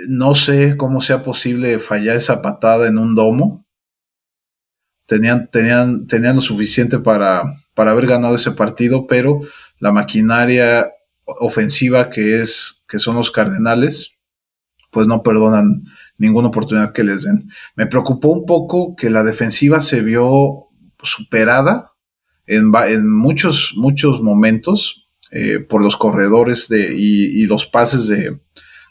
No 0.09 0.35
sé 0.35 0.77
cómo 0.77 1.01
sea 1.01 1.23
posible 1.23 1.79
fallar 1.79 2.17
esa 2.17 2.43
patada 2.43 2.89
en 2.89 2.99
un 2.99 3.15
domo. 3.15 3.65
Tenían, 5.07 5.49
tenían, 5.53 6.09
tenían 6.09 6.35
lo 6.35 6.43
suficiente 6.43 6.99
para, 6.99 7.45
para 7.75 7.93
haber 7.93 8.09
ganado 8.09 8.35
ese 8.35 8.51
partido, 8.51 9.07
pero 9.07 9.41
la 9.79 9.93
maquinaria 9.93 10.91
ofensiva 11.25 12.11
que 12.11 12.41
es 12.41 12.85
que 12.89 12.99
son 12.99 13.15
los 13.15 13.31
Cardenales, 13.31 14.17
pues 14.91 15.07
no 15.07 15.23
perdonan 15.23 15.85
ninguna 16.19 16.49
oportunidad 16.49 16.93
que 16.93 17.05
les 17.05 17.23
den. 17.23 17.49
Me 17.77 17.87
preocupó 17.87 18.31
un 18.31 18.47
poco 18.47 18.97
que 18.97 19.11
la 19.11 19.23
defensiva 19.23 19.81
se 19.81 20.01
vio 20.01 20.67
superada 21.05 21.93
en, 22.47 23.11
muchos, 23.11 23.73
muchos 23.77 24.21
momentos 24.23 25.09
eh, 25.33 25.59
por 25.59 25.83
los 25.83 25.97
corredores 25.97 26.69
de, 26.69 26.95
y, 26.97 27.47
los 27.47 27.67
pases 27.67 28.07
de, 28.07 28.39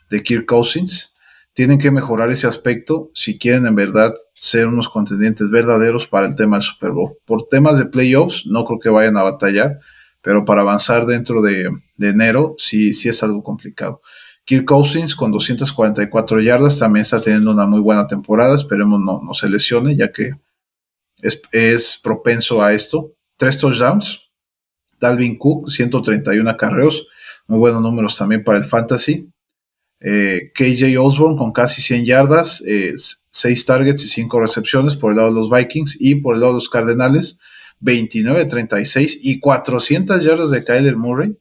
de 0.09 0.23
Kirk 0.23 0.45
Cousins. 0.45 1.13
Tienen 1.53 1.79
que 1.79 1.89
mejorar 1.89 2.31
ese 2.31 2.47
aspecto 2.47 3.11
si 3.13 3.37
quieren 3.39 3.65
en 3.65 3.75
verdad 3.75 4.13
ser 4.33 4.67
unos 4.67 4.89
contendientes 4.89 5.49
verdaderos 5.49 6.05
para 6.05 6.27
el 6.27 6.35
tema 6.35 6.57
del 6.57 6.63
Super 6.63 6.91
Bowl. 6.91 7.17
Por 7.23 7.47
temas 7.47 7.77
de 7.77 7.85
playoffs, 7.85 8.45
no 8.45 8.65
creo 8.65 8.79
que 8.79 8.89
vayan 8.89 9.15
a 9.15 9.23
batallar, 9.23 9.79
pero 10.21 10.43
para 10.43 10.61
avanzar 10.61 11.05
dentro 11.05 11.41
de, 11.41 11.71
enero 11.97 12.55
sí, 12.57 12.93
sí 12.93 13.07
es 13.07 13.23
algo 13.23 13.41
complicado. 13.41 14.01
Kirk 14.43 14.65
Cousins 14.65 15.15
con 15.15 15.31
244 15.31 16.41
yardas 16.41 16.77
también 16.77 17.01
está 17.01 17.21
teniendo 17.21 17.51
una 17.51 17.65
muy 17.65 17.79
buena 17.79 18.05
temporada, 18.05 18.53
esperemos 18.55 18.99
no, 18.99 19.21
no 19.23 19.33
se 19.33 19.49
lesione 19.49 19.95
ya 19.95 20.11
que 20.11 20.33
es, 21.21 21.41
es 21.51 21.99
propenso 22.03 22.61
a 22.61 22.73
esto. 22.73 23.14
Tres 23.37 23.57
touchdowns, 23.57 24.21
Dalvin 24.99 25.37
Cook 25.37 25.69
131 25.69 26.49
acarreos, 26.49 27.07
muy 27.47 27.59
buenos 27.59 27.81
números 27.81 28.17
también 28.17 28.43
para 28.43 28.57
el 28.57 28.63
fantasy. 28.63 29.29
Eh, 29.99 30.51
KJ 30.53 30.97
Osborne 30.99 31.37
con 31.37 31.51
casi 31.51 31.81
100 31.81 32.05
yardas, 32.05 32.57
6 32.57 32.63
eh, 32.65 33.65
targets 33.65 34.05
y 34.05 34.09
5 34.09 34.39
recepciones 34.39 34.95
por 34.95 35.11
el 35.11 35.17
lado 35.17 35.29
de 35.29 35.35
los 35.35 35.49
Vikings 35.49 35.97
y 35.99 36.15
por 36.15 36.35
el 36.35 36.41
lado 36.41 36.53
de 36.53 36.57
los 36.57 36.69
Cardenales 36.69 37.39
29-36 37.81 39.19
y 39.21 39.39
400 39.39 40.23
yardas 40.23 40.51
de 40.51 40.63
Kyler 40.63 40.95
Murray, 40.95 41.37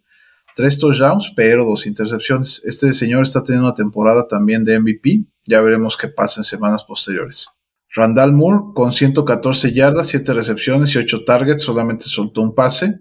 3 0.56 0.78
touchdowns, 0.78 1.32
pero 1.34 1.64
dos 1.64 1.86
intercepciones. 1.86 2.62
Este 2.64 2.92
señor 2.94 3.22
está 3.22 3.42
teniendo 3.42 3.68
una 3.68 3.74
temporada 3.74 4.28
también 4.28 4.64
de 4.64 4.78
MVP. 4.78 5.24
Ya 5.44 5.60
veremos 5.60 5.96
qué 5.96 6.08
pasa 6.08 6.40
en 6.40 6.44
semanas 6.44 6.84
posteriores. 6.84 7.48
Randall 7.94 8.32
Moore 8.32 8.72
con 8.74 8.92
114 8.92 9.72
yardas, 9.72 10.08
7 10.08 10.34
recepciones 10.34 10.94
y 10.94 10.98
8 10.98 11.24
targets, 11.24 11.62
solamente 11.62 12.06
soltó 12.06 12.42
un 12.42 12.54
pase. 12.54 12.98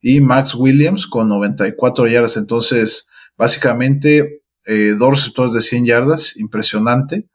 Y 0.00 0.20
Max 0.20 0.54
Williams 0.54 1.06
con 1.06 1.28
94 1.28 2.08
yardas. 2.08 2.36
Entonces, 2.36 3.08
básicamente, 3.36 4.42
eh, 4.66 4.94
dos 4.98 5.10
receptores 5.10 5.52
de 5.52 5.60
100 5.60 5.86
yardas, 5.86 6.36
impresionante 6.36 7.28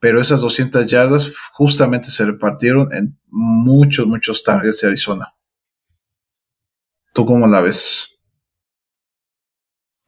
pero 0.00 0.20
esas 0.20 0.40
200 0.40 0.86
yardas 0.86 1.30
justamente 1.52 2.10
se 2.10 2.24
repartieron 2.24 2.92
en 2.92 3.20
muchos, 3.28 4.06
muchos 4.06 4.42
targets 4.42 4.80
de 4.80 4.88
Arizona. 4.88 5.34
¿Tú 7.12 7.26
cómo 7.26 7.46
la 7.46 7.60
ves? 7.60 8.19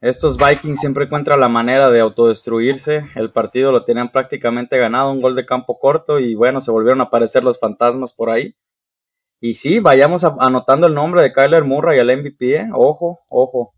Estos 0.03 0.35
Vikings 0.35 0.81
siempre 0.81 1.05
encuentran 1.05 1.39
la 1.39 1.47
manera 1.47 1.89
de 1.89 2.01
autodestruirse. 2.01 3.05
El 3.15 3.31
partido 3.31 3.71
lo 3.71 3.85
tenían 3.85 4.11
prácticamente 4.11 4.77
ganado, 4.77 5.09
un 5.13 5.21
gol 5.21 5.33
de 5.33 5.45
campo 5.45 5.79
corto 5.79 6.19
y 6.19 6.35
bueno, 6.35 6.59
se 6.59 6.71
volvieron 6.71 6.99
a 6.99 7.05
aparecer 7.05 7.41
los 7.41 7.57
fantasmas 7.57 8.11
por 8.11 8.29
ahí. 8.29 8.53
Y 9.39 9.53
sí, 9.53 9.79
vayamos 9.79 10.25
anotando 10.25 10.87
el 10.87 10.93
nombre 10.93 11.21
de 11.21 11.31
Kyler 11.31 11.63
Murray 11.63 11.99
al 11.99 12.17
MVP, 12.17 12.53
¿eh? 12.53 12.69
ojo, 12.73 13.21
ojo. 13.29 13.75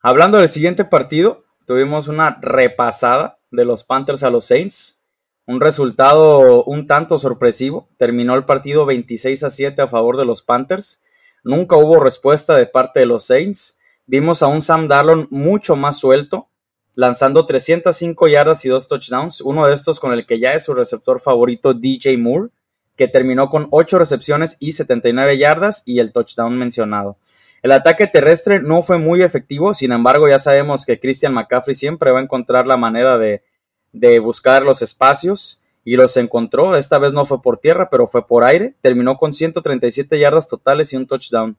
Hablando 0.00 0.38
del 0.38 0.48
siguiente 0.48 0.86
partido, 0.86 1.44
tuvimos 1.66 2.08
una 2.08 2.38
repasada 2.40 3.38
de 3.50 3.66
los 3.66 3.84
Panthers 3.84 4.22
a 4.22 4.30
los 4.30 4.46
Saints. 4.46 5.04
Un 5.44 5.60
resultado 5.60 6.64
un 6.64 6.86
tanto 6.86 7.18
sorpresivo. 7.18 7.90
Terminó 7.98 8.34
el 8.34 8.46
partido 8.46 8.86
26 8.86 9.44
a 9.44 9.50
7 9.50 9.82
a 9.82 9.88
favor 9.88 10.16
de 10.16 10.24
los 10.24 10.40
Panthers. 10.40 11.02
Nunca 11.44 11.76
hubo 11.76 12.00
respuesta 12.00 12.56
de 12.56 12.64
parte 12.64 13.00
de 13.00 13.06
los 13.06 13.24
Saints. 13.24 13.76
Vimos 14.10 14.42
a 14.42 14.48
un 14.48 14.60
Sam 14.60 14.88
Darnold 14.88 15.28
mucho 15.30 15.76
más 15.76 16.00
suelto, 16.00 16.48
lanzando 16.96 17.46
305 17.46 18.26
yardas 18.26 18.64
y 18.64 18.68
dos 18.68 18.88
touchdowns. 18.88 19.40
Uno 19.40 19.68
de 19.68 19.74
estos 19.74 20.00
con 20.00 20.12
el 20.12 20.26
que 20.26 20.40
ya 20.40 20.54
es 20.54 20.64
su 20.64 20.74
receptor 20.74 21.20
favorito, 21.20 21.74
DJ 21.74 22.18
Moore, 22.18 22.48
que 22.96 23.06
terminó 23.06 23.48
con 23.48 23.68
8 23.70 24.00
recepciones 24.00 24.56
y 24.58 24.72
79 24.72 25.38
yardas 25.38 25.84
y 25.86 26.00
el 26.00 26.10
touchdown 26.10 26.58
mencionado. 26.58 27.18
El 27.62 27.70
ataque 27.70 28.08
terrestre 28.08 28.60
no 28.60 28.82
fue 28.82 28.98
muy 28.98 29.22
efectivo, 29.22 29.74
sin 29.74 29.92
embargo 29.92 30.28
ya 30.28 30.40
sabemos 30.40 30.84
que 30.84 30.98
Christian 30.98 31.32
McCaffrey 31.32 31.76
siempre 31.76 32.10
va 32.10 32.18
a 32.18 32.22
encontrar 32.22 32.66
la 32.66 32.76
manera 32.76 33.16
de 33.16 33.44
de 33.92 34.18
buscar 34.18 34.62
los 34.62 34.82
espacios 34.82 35.60
y 35.84 35.96
los 35.96 36.16
encontró. 36.16 36.76
Esta 36.76 36.98
vez 36.98 37.12
no 37.12 37.26
fue 37.26 37.42
por 37.42 37.58
tierra, 37.58 37.88
pero 37.90 38.06
fue 38.06 38.26
por 38.26 38.44
aire. 38.44 38.74
Terminó 38.80 39.16
con 39.16 39.32
137 39.32 40.18
yardas 40.18 40.48
totales 40.48 40.92
y 40.92 40.96
un 40.96 41.06
touchdown. 41.06 41.56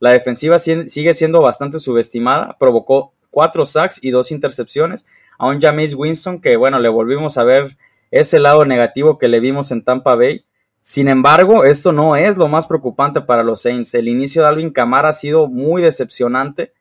La 0.00 0.10
defensiva 0.10 0.58
sigue 0.58 1.14
siendo 1.14 1.42
bastante 1.42 1.78
subestimada. 1.78 2.56
Provocó 2.58 3.12
cuatro 3.30 3.64
sacks 3.64 4.02
y 4.02 4.10
dos 4.10 4.32
intercepciones 4.32 5.06
a 5.38 5.46
un 5.46 5.60
James 5.60 5.94
Winston 5.94 6.40
que, 6.40 6.56
bueno, 6.56 6.80
le 6.80 6.88
volvimos 6.88 7.38
a 7.38 7.44
ver 7.44 7.76
ese 8.10 8.40
lado 8.40 8.64
negativo 8.64 9.18
que 9.18 9.28
le 9.28 9.40
vimos 9.40 9.70
en 9.70 9.84
Tampa 9.84 10.16
Bay. 10.16 10.44
Sin 10.82 11.08
embargo, 11.08 11.64
esto 11.64 11.92
no 11.92 12.16
es 12.16 12.36
lo 12.36 12.48
más 12.48 12.66
preocupante 12.66 13.20
para 13.20 13.44
los 13.44 13.62
Saints. 13.62 13.94
El 13.94 14.08
inicio 14.08 14.42
de 14.42 14.48
Alvin 14.48 14.70
Kamara 14.70 15.10
ha 15.10 15.12
sido 15.12 15.46
muy 15.46 15.82
decepcionante. 15.82 16.72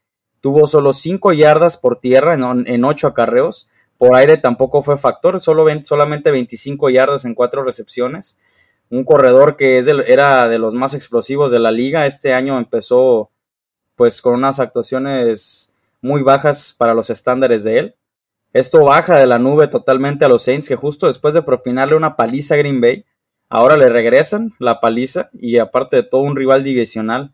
Tuvo 0.41 0.65
solo 0.67 0.93
5 0.93 1.33
yardas 1.33 1.75
por 1.75 1.99
tierra 1.99 2.33
en, 2.33 2.65
en 2.65 2.85
8 2.85 3.07
acarreos. 3.07 3.67
Por 3.97 4.15
aire 4.15 4.37
tampoco 4.37 4.81
fue 4.81 4.97
factor, 4.97 5.41
solo 5.43 5.65
solamente 5.83 6.31
25 6.31 6.89
yardas 6.89 7.25
en 7.25 7.35
cuatro 7.35 7.63
recepciones. 7.65 8.39
Un 8.89 9.03
corredor 9.03 9.55
que 9.55 9.77
es 9.77 9.87
era 9.87 10.47
de 10.47 10.59
los 10.59 10.73
más 10.73 10.93
explosivos 10.93 11.51
de 11.51 11.59
la 11.59 11.71
liga. 11.71 12.05
Este 12.05 12.33
año 12.33 12.57
empezó 12.57 13.31
pues 13.95 14.21
con 14.21 14.33
unas 14.33 14.59
actuaciones 14.59 15.71
muy 16.01 16.23
bajas 16.23 16.73
para 16.77 16.93
los 16.93 17.09
estándares 17.09 17.63
de 17.63 17.79
él. 17.79 17.95
Esto 18.53 18.83
baja 18.83 19.17
de 19.17 19.27
la 19.27 19.37
nube 19.37 19.67
totalmente 19.67 20.25
a 20.25 20.27
los 20.27 20.43
Saints 20.43 20.67
que 20.67 20.75
justo 20.75 21.05
después 21.07 21.33
de 21.33 21.43
propinarle 21.43 21.95
una 21.95 22.15
paliza 22.15 22.55
a 22.55 22.57
Green 22.57 22.81
Bay, 22.81 23.05
ahora 23.47 23.77
le 23.77 23.89
regresan 23.89 24.53
la 24.57 24.79
paliza 24.79 25.29
y 25.33 25.57
aparte 25.57 25.97
de 25.97 26.03
todo 26.03 26.21
un 26.21 26.35
rival 26.35 26.63
divisional 26.63 27.33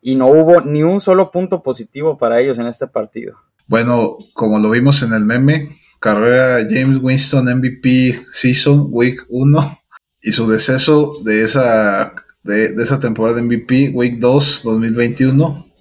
y 0.00 0.14
no 0.14 0.26
hubo 0.28 0.60
ni 0.60 0.82
un 0.82 1.00
solo 1.00 1.30
punto 1.30 1.62
positivo 1.62 2.16
para 2.16 2.40
ellos 2.40 2.58
en 2.58 2.66
este 2.66 2.86
partido. 2.86 3.36
Bueno, 3.66 4.18
como 4.34 4.58
lo 4.58 4.70
vimos 4.70 5.02
en 5.02 5.12
el 5.12 5.24
meme, 5.24 5.70
carrera 6.00 6.66
James 6.68 6.98
Winston 7.02 7.46
MVP 7.58 8.26
Season 8.30 8.88
Week 8.90 9.18
1 9.28 9.78
y 10.24 10.32
su 10.32 10.48
deceso 10.48 11.20
de 11.22 11.42
esa, 11.42 12.14
de, 12.42 12.74
esa 12.82 12.98
temporada 12.98 13.36
de 13.36 13.42
MVP 13.42 13.92
Week 13.94 14.18
2 14.18 14.62
2021. 14.64 15.72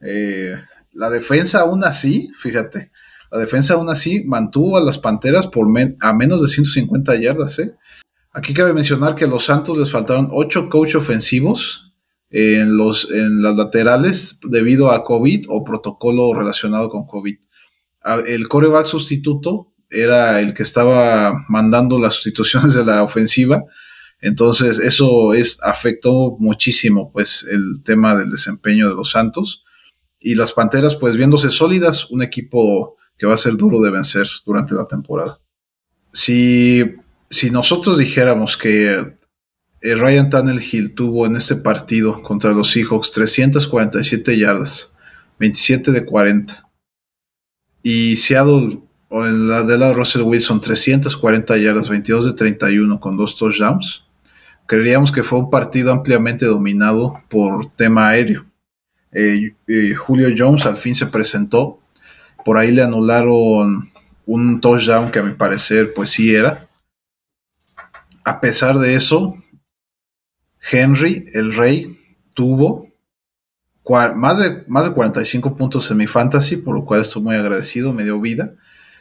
Eh, 0.00 0.54
la 0.92 1.10
defensa 1.10 1.60
aún 1.60 1.84
así, 1.84 2.30
fíjate, 2.36 2.90
la 3.30 3.38
defensa 3.38 3.74
aún 3.74 3.90
así 3.90 4.24
mantuvo 4.24 4.78
a 4.78 4.80
las 4.80 4.98
Panteras 4.98 5.46
por 5.46 5.66
a 6.00 6.12
menos 6.14 6.40
de 6.40 6.48
150 6.48 7.16
yardas. 7.16 7.58
¿eh? 7.58 7.74
Aquí 8.32 8.54
cabe 8.54 8.72
mencionar 8.72 9.14
que 9.14 9.24
a 9.24 9.28
los 9.28 9.44
Santos 9.44 9.76
les 9.76 9.90
faltaron 9.90 10.28
8 10.30 10.68
coach 10.70 10.94
ofensivos 10.94 11.92
en, 12.30 12.76
los, 12.76 13.10
en 13.10 13.42
las 13.42 13.56
laterales 13.56 14.38
debido 14.42 14.90
a 14.92 15.04
COVID 15.04 15.46
o 15.48 15.64
protocolo 15.64 16.32
relacionado 16.34 16.88
con 16.88 17.06
COVID 17.06 17.36
el 18.26 18.48
coreback 18.48 18.86
sustituto 18.86 19.72
era 19.90 20.40
el 20.40 20.54
que 20.54 20.62
estaba 20.62 21.44
mandando 21.48 21.98
las 21.98 22.14
sustituciones 22.14 22.74
de 22.74 22.84
la 22.84 23.02
ofensiva. 23.02 23.64
Entonces, 24.20 24.78
eso 24.78 25.32
es, 25.34 25.58
afectó 25.62 26.36
muchísimo, 26.38 27.12
pues, 27.12 27.46
el 27.50 27.82
tema 27.84 28.16
del 28.16 28.30
desempeño 28.30 28.88
de 28.88 28.94
los 28.94 29.12
Santos. 29.12 29.64
Y 30.18 30.34
las 30.34 30.52
Panteras, 30.52 30.96
pues, 30.96 31.16
viéndose 31.16 31.50
sólidas, 31.50 32.10
un 32.10 32.22
equipo 32.22 32.96
que 33.16 33.26
va 33.26 33.34
a 33.34 33.38
ser 33.38 33.56
duro 33.56 33.80
de 33.80 33.90
vencer 33.90 34.26
durante 34.44 34.74
la 34.74 34.86
temporada. 34.86 35.40
si, 36.12 36.84
si 37.30 37.50
nosotros 37.50 37.98
dijéramos 37.98 38.56
que 38.56 39.18
eh, 39.80 39.94
Ryan 39.94 40.28
Tannehill 40.30 40.94
tuvo 40.94 41.26
en 41.26 41.36
este 41.36 41.56
partido 41.56 42.20
contra 42.22 42.52
los 42.52 42.70
Seahawks 42.70 43.12
347 43.12 44.36
yardas, 44.36 44.94
27 45.38 45.92
de 45.92 46.04
40. 46.04 46.68
Y 47.82 48.16
Seattle, 48.16 48.80
o 49.08 49.24
en 49.24 49.48
la 49.48 49.62
de 49.62 49.78
la 49.78 49.92
Russell 49.92 50.22
Wilson, 50.22 50.60
340 50.60 51.56
yardas, 51.58 51.88
22 51.88 52.26
de 52.26 52.32
31 52.32 52.98
con 52.98 53.16
dos 53.16 53.36
touchdowns. 53.36 54.04
Creeríamos 54.68 55.12
que 55.12 55.22
fue 55.22 55.38
un 55.38 55.48
partido 55.48 55.92
ampliamente 55.92 56.44
dominado 56.44 57.14
por 57.30 57.70
tema 57.70 58.08
aéreo. 58.08 58.44
Eh, 59.12 59.54
eh, 59.66 59.94
Julio 59.94 60.28
Jones 60.36 60.66
al 60.66 60.76
fin 60.76 60.94
se 60.94 61.06
presentó. 61.06 61.80
Por 62.44 62.58
ahí 62.58 62.70
le 62.70 62.82
anularon 62.82 63.88
un 64.26 64.60
touchdown 64.60 65.10
que 65.10 65.20
a 65.20 65.22
mi 65.22 65.32
parecer 65.32 65.94
pues 65.94 66.10
sí 66.10 66.34
era. 66.34 66.68
A 68.24 68.40
pesar 68.42 68.78
de 68.78 68.94
eso, 68.94 69.34
Henry, 70.70 71.24
el 71.32 71.54
rey, 71.54 71.98
tuvo 72.34 72.88
más 74.16 74.38
de, 74.38 74.64
más 74.66 74.84
de 74.84 74.92
45 74.92 75.56
puntos 75.56 75.90
en 75.90 75.96
mi 75.96 76.06
fantasy, 76.06 76.58
por 76.58 76.74
lo 76.74 76.84
cual 76.84 77.00
estoy 77.00 77.22
muy 77.22 77.36
agradecido, 77.36 77.94
me 77.94 78.04
dio 78.04 78.20
vida. 78.20 78.52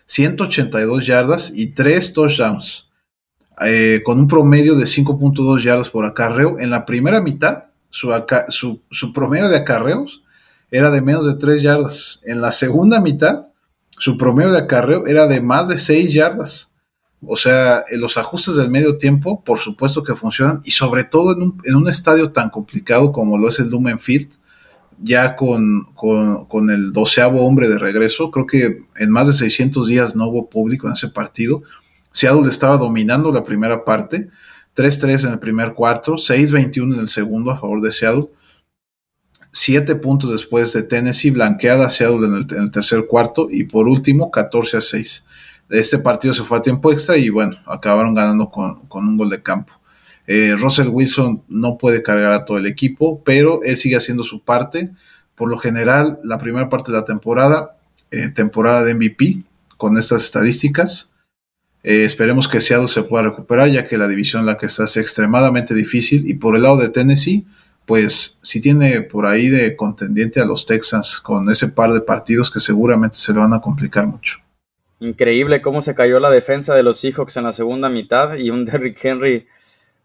182 0.06 1.06
yardas 1.06 1.52
y 1.54 1.74
3 1.74 2.14
touchdowns, 2.14 2.87
eh, 3.62 4.02
con 4.04 4.20
un 4.20 4.28
promedio 4.28 4.76
de 4.76 4.86
5.2 4.86 5.64
yardas 5.64 5.90
por 5.90 6.06
acarreo. 6.06 6.60
En 6.60 6.70
la 6.70 6.86
primera 6.86 7.22
mitad, 7.22 7.66
su, 7.90 8.12
su, 8.50 8.82
su, 8.92 9.14
promedio 9.14 9.50
de 9.50 9.58
acarreos 9.58 10.24
era 10.70 10.92
de 10.92 11.02
menos 11.02 11.26
de 11.26 11.36
3 11.36 11.62
yardas. 11.62 12.22
En 12.24 12.42
la 12.42 12.52
segunda 12.52 13.02
mitad, 13.02 13.48
su 13.98 14.18
promedio 14.18 14.52
de 14.52 14.60
acarreo 14.60 15.08
era 15.08 15.28
de 15.28 15.42
más 15.42 15.68
de 15.68 15.78
6 15.78 16.14
yardas. 16.14 16.72
O 17.26 17.36
sea, 17.36 17.84
los 17.94 18.18
ajustes 18.18 18.58
del 18.58 18.70
medio 18.70 18.98
tiempo, 18.98 19.44
por 19.44 19.60
supuesto 19.60 20.04
que 20.04 20.14
funcionan, 20.14 20.62
y 20.64 20.72
sobre 20.72 21.04
todo 21.04 21.34
en 21.34 21.42
un, 21.42 21.62
en 21.66 21.76
un 21.76 21.90
estadio 21.90 22.32
tan 22.32 22.52
complicado 22.52 23.12
como 23.12 23.38
lo 23.38 23.50
es 23.50 23.60
el 23.60 23.70
Lumen 23.70 24.00
Field, 24.00 24.30
ya 25.02 25.36
con, 25.36 25.86
con, 25.96 26.70
el 26.70 26.92
doceavo 26.92 27.46
hombre 27.46 27.68
de 27.68 27.78
regreso, 27.78 28.32
creo 28.32 28.46
que 28.46 28.84
en 28.98 29.12
más 29.12 29.28
de 29.28 29.34
600 29.34 29.88
días 29.88 30.16
no 30.16 30.28
hubo 30.28 30.50
público 30.50 30.88
en 30.88 30.94
ese 30.94 31.10
partido. 31.10 31.64
Seattle 32.18 32.50
estaba 32.50 32.78
dominando 32.78 33.32
la 33.32 33.44
primera 33.44 33.86
parte, 33.86 34.30
3-3 34.76 35.28
en 35.28 35.34
el 35.34 35.40
primer 35.40 35.76
cuarto, 35.76 36.14
6-21 36.14 36.96
en 36.96 37.00
el 37.02 37.08
segundo 37.08 37.52
a 37.52 37.60
favor 37.60 37.80
de 37.80 37.92
Seattle. 37.92 38.30
Siete 39.52 39.94
puntos 39.94 40.32
después 40.32 40.74
de 40.74 40.82
Tennessee, 40.82 41.30
blanqueada 41.30 41.92
Seattle 41.92 42.26
en 42.26 42.60
el, 42.60 42.72
tercer 42.72 43.06
cuarto 43.06 43.50
y 43.52 43.66
por 43.66 43.88
último 43.88 44.32
14 44.32 44.78
a 44.78 44.82
6 44.82 45.26
este 45.70 46.00
partido 46.00 46.34
se 46.34 46.42
fue 46.42 46.58
a 46.58 46.62
tiempo 46.64 46.92
extra 46.92 47.18
y 47.18 47.30
bueno, 47.30 47.56
acabaron 47.68 48.16
ganando 48.16 48.50
con, 48.50 48.82
un 48.90 49.18
gol 49.18 49.30
de 49.30 49.44
campo. 49.44 49.74
Eh, 50.26 50.56
Russell 50.58 50.88
Wilson 50.88 51.44
no 51.48 51.78
puede 51.78 52.02
cargar 52.02 52.34
a 52.34 52.46
todo 52.46 52.58
el 52.58 52.66
equipo, 52.66 53.22
pero 53.24 53.62
él 53.62 53.76
sigue 53.76 53.96
haciendo 53.96 54.24
su 54.24 54.42
parte. 54.42 54.90
Por 55.36 55.52
lo 55.52 55.60
general, 55.60 56.18
la 56.24 56.40
primera 56.40 56.68
parte 56.68 56.92
de 56.92 56.98
la 56.98 57.06
temporada, 57.06 57.78
eh, 58.10 58.30
temporada 58.30 58.84
de 58.84 58.96
MVP, 58.96 59.38
con 59.78 60.00
estas 60.00 60.24
estadísticas. 60.24 61.12
Eh, 61.90 62.04
esperemos 62.04 62.50
que 62.50 62.60
Seattle 62.60 62.90
se 62.90 63.04
pueda 63.04 63.30
recuperar, 63.30 63.70
ya 63.70 63.86
que 63.86 63.98
la 63.98 64.10
división 64.10 64.42
en 64.42 64.48
la 64.48 64.58
que 64.58 64.66
está 64.66 64.84
es 64.84 64.98
extremadamente 64.98 65.74
difícil. 65.74 66.30
Y 66.30 66.34
por 66.34 66.58
el 66.58 66.64
lado 66.64 66.76
de 66.76 66.90
Tennessee, 66.90 67.46
pues 67.86 68.40
si 68.44 68.60
tiene 68.60 69.04
por 69.04 69.26
ahí 69.26 69.48
de 69.48 69.74
contendiente 69.78 70.42
a 70.42 70.46
los 70.46 70.66
Texans 70.66 71.22
con 71.22 71.50
ese 71.50 71.70
par 71.70 71.94
de 71.94 72.02
partidos 72.02 72.52
que 72.52 72.60
seguramente 72.60 73.16
se 73.16 73.32
le 73.32 73.40
van 73.40 73.54
a 73.54 73.62
complicar 73.62 74.06
mucho. 74.06 74.38
Increíble 75.00 75.62
cómo 75.62 75.82
se 75.82 75.96
cayó 75.96 76.20
la 76.20 76.30
defensa 76.30 76.76
de 76.76 76.84
los 76.84 76.98
Seahawks 76.98 77.38
en 77.38 77.46
la 77.46 77.54
segunda 77.54 77.88
mitad 77.88 78.36
y 78.36 78.50
un 78.50 78.66
Derrick 78.66 79.00
Henry 79.02 79.48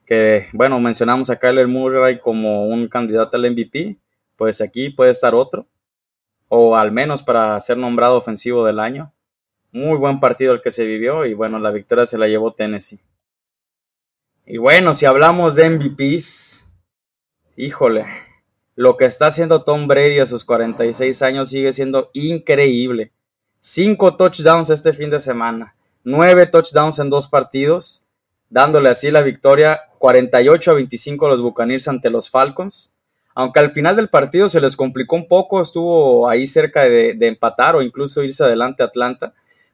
que, 0.07 0.47
bueno, 0.53 0.79
mencionamos 0.79 1.31
a 1.31 1.41
Kyler 1.41 1.67
Murray 1.67 2.21
como 2.21 2.67
un 2.67 2.87
candidato 2.87 3.37
al 3.37 3.51
MVP, 3.51 3.97
pues 4.37 4.61
aquí 4.61 4.91
puede 4.91 5.11
estar 5.11 5.35
otro, 5.35 5.67
o 6.47 6.77
al 6.77 6.93
menos 6.93 7.25
para 7.25 7.61
ser 7.61 7.77
nombrado 7.77 8.19
ofensivo 8.19 8.65
del 8.65 8.79
año. 8.79 9.13
Muy 9.73 9.97
buen 9.97 10.21
partido 10.21 10.53
el 10.53 10.63
que 10.63 10.71
se 10.71 10.85
vivió 10.85 11.27
y 11.27 11.35
bueno, 11.35 11.59
la 11.59 11.71
victoria 11.71 12.07
se 12.07 12.19
la 12.19 12.29
llevó 12.29 12.53
Tennessee. 12.53 13.01
Y 14.47 14.59
bueno, 14.59 14.95
si 14.95 15.07
hablamos 15.07 15.55
de 15.55 15.71
MVPs, 15.71 16.71
híjole, 17.57 18.07
lo 18.77 18.97
que 18.97 19.07
está 19.07 19.27
haciendo 19.27 19.65
Tom 19.65 19.87
Brady 19.89 20.19
a 20.19 20.27
sus 20.27 20.45
46 20.45 21.23
años 21.23 21.49
sigue 21.49 21.73
siendo 21.73 22.11
increíble. 22.13 23.13
Cinco 23.61 24.17
touchdowns 24.17 24.71
este 24.71 24.93
fin 24.93 25.11
de 25.11 25.21
semana, 25.21 25.75
nueve 26.05 26.47
touchdowns 26.47 26.99
en 26.99 27.11
dos 27.11 27.29
partidos, 27.29 28.05
dándole 28.51 28.91
así 28.91 29.11
la 29.11 29.23
victoria 29.23 29.81
48 29.99 30.71
a 30.71 30.75
25 30.75 31.27
a 31.27 31.29
los 31.31 31.41
Buccaneers 31.41 31.89
ante 31.89 32.11
los 32.11 32.29
Falcons. 32.29 32.93
Aunque 33.35 33.61
al 33.61 33.71
final 33.71 33.97
del 33.97 34.09
partido 34.09 34.49
se 34.49 34.61
les 34.61 34.77
complicó 34.77 35.17
un 35.17 35.29
poco, 35.29 35.63
estuvo 35.63 36.29
ahí 36.29 36.47
cerca 36.47 36.83
de, 36.83 37.17
empatar 37.21 37.77
o 37.77 37.83
incluso 37.83 38.23
irse 38.23 38.45
adelante 38.45 38.83
Atlanta. 38.83 39.33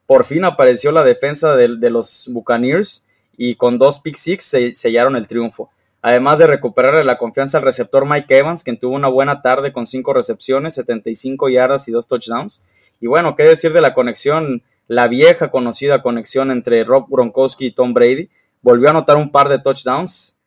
Por 0.09 0.25
fin 0.25 0.43
apareció 0.43 0.91
la 0.91 1.03
defensa 1.03 1.55
de, 1.55 1.67
los 1.91 2.27
Buccaneers 2.31 3.05
y 3.37 3.57
con 3.57 3.77
dos 3.77 3.99
pick 3.99 4.15
six 4.15 4.43
se, 4.43 4.73
sellaron 4.73 5.15
el 5.15 5.27
triunfo. 5.27 5.69
Además 6.01 6.39
de 6.39 6.47
recuperarle 6.47 7.03
la 7.03 7.19
confianza 7.19 7.59
al 7.59 7.63
receptor 7.63 8.09
Mike 8.09 8.39
Evans, 8.39 8.63
quien 8.63 8.79
tuvo 8.79 8.95
una 8.95 9.07
buena 9.07 9.43
tarde 9.43 9.71
con 9.71 9.85
cinco 9.85 10.11
recepciones, 10.11 10.73
75 10.73 11.49
yardas 11.49 11.87
y 11.87 11.91
dos 11.91 12.07
touchdowns. 12.07 12.63
Y 12.99 13.05
bueno, 13.05 13.35
qué 13.35 13.43
decir 13.43 13.71
de 13.71 13.81
la 13.81 13.93
conexión, 13.93 14.63
la 14.87 15.07
vieja 15.07 15.51
conocida 15.51 16.01
conexión 16.01 16.49
entre 16.49 16.83
Rob 16.85 17.05
Gronkowski 17.07 17.67
y 17.67 17.71
Tom 17.71 17.93
Brady. 17.93 18.31
Volvió 18.63 18.87
a 18.87 18.91
anotar 18.91 19.15
un 19.15 19.31
par 19.31 19.47
de 19.47 19.59
touchdowns. 19.59 20.39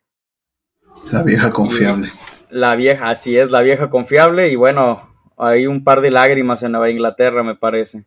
La 1.09 1.23
vieja 1.23 1.51
confiable. 1.51 2.09
La 2.49 2.75
vieja, 2.75 3.09
así 3.09 3.37
es, 3.37 3.49
la 3.49 3.61
vieja 3.61 3.89
confiable. 3.89 4.49
Y 4.49 4.57
bueno, 4.57 5.09
hay 5.37 5.67
un 5.67 5.85
par 5.85 6.01
de 6.01 6.11
lágrimas 6.11 6.63
en 6.63 6.73
Nueva 6.73 6.89
Inglaterra, 6.89 7.43
me 7.43 7.55
parece. 7.55 8.03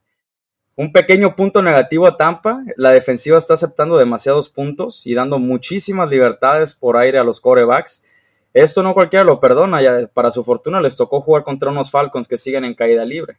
Un 0.79 0.93
pequeño 0.93 1.35
punto 1.35 1.63
negativo 1.63 2.07
a 2.07 2.19
Tampa. 2.19 2.63
La 2.77 2.91
defensiva 2.91 3.39
está 3.39 3.55
aceptando 3.55 3.97
demasiados 3.97 4.51
puntos 4.51 5.07
y 5.07 5.15
dando 5.15 5.39
muchísimas 5.39 6.11
libertades 6.11 6.75
por 6.75 6.99
aire 6.99 7.19
a 7.19 7.25
los 7.25 7.41
corebacks. 7.41 8.05
Esto 8.53 8.83
no 8.83 8.93
cualquiera 8.93 9.25
lo 9.25 9.41
perdona. 9.41 9.81
Para 10.13 10.31
su 10.31 10.45
fortuna 10.45 10.83
les 10.83 10.95
tocó 10.95 11.23
jugar 11.23 11.45
contra 11.45 11.71
unos 11.71 11.91
Falcons 11.91 12.29
que 12.29 12.37
siguen 12.37 12.67
en 12.67 12.75
caída 12.75 13.07
libre. 13.07 13.39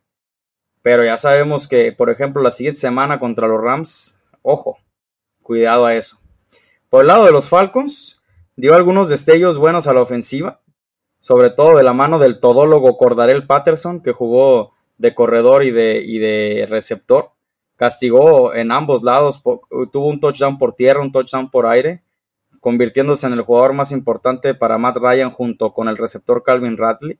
Pero 0.81 1.05
ya 1.05 1.15
sabemos 1.15 1.67
que, 1.67 1.91
por 1.91 2.09
ejemplo, 2.09 2.41
la 2.41 2.49
siguiente 2.49 2.79
semana 2.79 3.19
contra 3.19 3.47
los 3.47 3.61
Rams, 3.61 4.19
ojo, 4.41 4.79
cuidado 5.43 5.85
a 5.85 5.93
eso. 5.93 6.19
Por 6.89 7.01
el 7.01 7.07
lado 7.07 7.25
de 7.25 7.31
los 7.31 7.49
Falcons, 7.49 8.19
dio 8.55 8.73
algunos 8.73 9.09
destellos 9.09 9.59
buenos 9.59 9.85
a 9.85 9.93
la 9.93 10.01
ofensiva, 10.01 10.61
sobre 11.19 11.51
todo 11.51 11.77
de 11.77 11.83
la 11.83 11.93
mano 11.93 12.17
del 12.17 12.39
todólogo 12.39 12.97
Cordarel 12.97 13.45
Patterson, 13.45 14.01
que 14.01 14.11
jugó 14.11 14.76
de 14.97 15.13
corredor 15.13 15.63
y 15.63 15.71
de, 15.71 16.01
y 16.05 16.19
de 16.19 16.65
receptor. 16.69 17.31
Castigó 17.75 18.53
en 18.55 18.71
ambos 18.71 19.03
lados, 19.03 19.41
tuvo 19.43 20.07
un 20.07 20.19
touchdown 20.19 20.57
por 20.57 20.73
tierra, 20.73 21.01
un 21.01 21.11
touchdown 21.11 21.51
por 21.51 21.67
aire, 21.67 22.01
convirtiéndose 22.59 23.27
en 23.27 23.33
el 23.33 23.41
jugador 23.41 23.73
más 23.73 23.91
importante 23.91 24.55
para 24.55 24.77
Matt 24.77 24.97
Ryan 24.97 25.29
junto 25.29 25.73
con 25.73 25.87
el 25.87 25.97
receptor 25.97 26.43
Calvin 26.43 26.77
Radley. 26.77 27.19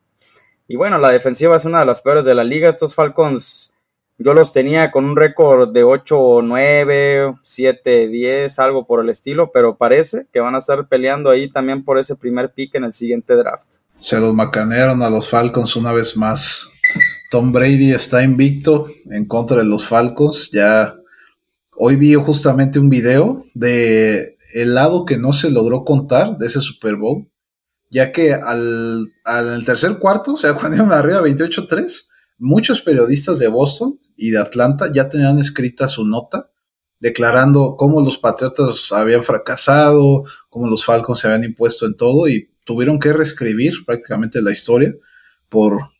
Y 0.66 0.76
bueno, 0.76 0.98
la 0.98 1.10
defensiva 1.10 1.56
es 1.56 1.64
una 1.64 1.80
de 1.80 1.86
las 1.86 2.00
peores 2.00 2.24
de 2.24 2.34
la 2.34 2.44
liga. 2.44 2.68
Estos 2.68 2.94
Falcons 2.94 3.72
yo 4.20 4.34
los 4.34 4.52
tenía 4.52 4.90
con 4.90 5.04
un 5.04 5.16
récord 5.16 5.72
de 5.72 5.84
8-9, 5.84 7.38
7-10, 7.40 8.58
algo 8.58 8.84
por 8.84 9.00
el 9.00 9.10
estilo, 9.10 9.52
pero 9.52 9.76
parece 9.76 10.26
que 10.32 10.40
van 10.40 10.56
a 10.56 10.58
estar 10.58 10.88
peleando 10.88 11.30
ahí 11.30 11.48
también 11.48 11.84
por 11.84 11.98
ese 11.98 12.16
primer 12.16 12.52
pick 12.52 12.74
en 12.74 12.82
el 12.82 12.92
siguiente 12.92 13.36
draft. 13.36 13.76
Se 13.98 14.18
los 14.18 14.34
macanearon 14.34 15.02
a 15.02 15.10
los 15.10 15.30
Falcons 15.30 15.76
una 15.76 15.92
vez 15.92 16.16
más. 16.16 16.72
Tom 17.30 17.52
Brady 17.52 17.92
está 17.92 18.22
invicto 18.22 18.86
en 19.10 19.26
contra 19.26 19.58
de 19.58 19.64
los 19.64 19.86
Falcons. 19.86 20.50
Ya 20.50 20.96
hoy 21.76 21.96
vi 21.96 22.14
justamente 22.14 22.78
un 22.78 22.88
video 22.88 23.44
de 23.54 24.36
el 24.54 24.74
lado 24.74 25.04
que 25.04 25.18
no 25.18 25.32
se 25.32 25.50
logró 25.50 25.84
contar 25.84 26.38
de 26.38 26.46
ese 26.46 26.60
Super 26.60 26.96
Bowl 26.96 27.28
ya 27.90 28.12
que 28.12 28.34
al, 28.34 29.06
al 29.24 29.64
tercer 29.64 29.98
cuarto, 29.98 30.34
o 30.34 30.38
sea, 30.38 30.54
cuando 30.54 30.76
iban 30.76 30.92
arriba 30.92 31.22
28-3, 31.22 32.06
muchos 32.38 32.82
periodistas 32.82 33.38
de 33.38 33.48
Boston 33.48 33.98
y 34.16 34.30
de 34.30 34.38
Atlanta 34.38 34.90
ya 34.92 35.08
tenían 35.08 35.38
escrita 35.38 35.88
su 35.88 36.06
nota 36.06 36.50
declarando 37.00 37.76
cómo 37.76 38.00
los 38.00 38.18
Patriotas 38.18 38.90
habían 38.90 39.22
fracasado, 39.22 40.24
cómo 40.48 40.68
los 40.68 40.84
Falcons 40.84 41.20
se 41.20 41.28
habían 41.28 41.44
impuesto 41.44 41.86
en 41.86 41.96
todo 41.96 42.28
y 42.28 42.50
tuvieron 42.64 42.98
que 42.98 43.12
reescribir 43.12 43.84
prácticamente 43.86 44.42
la 44.42 44.50
historia 44.50 44.92
por, 45.48 45.90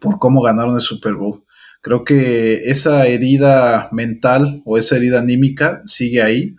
por 0.00 0.18
cómo 0.18 0.42
ganaron 0.42 0.74
el 0.74 0.80
Super 0.80 1.14
Bowl. 1.14 1.44
Creo 1.82 2.04
que 2.04 2.70
esa 2.70 3.06
herida 3.06 3.88
mental 3.92 4.62
o 4.64 4.76
esa 4.76 4.96
herida 4.96 5.20
anímica 5.20 5.82
sigue 5.86 6.22
ahí 6.22 6.56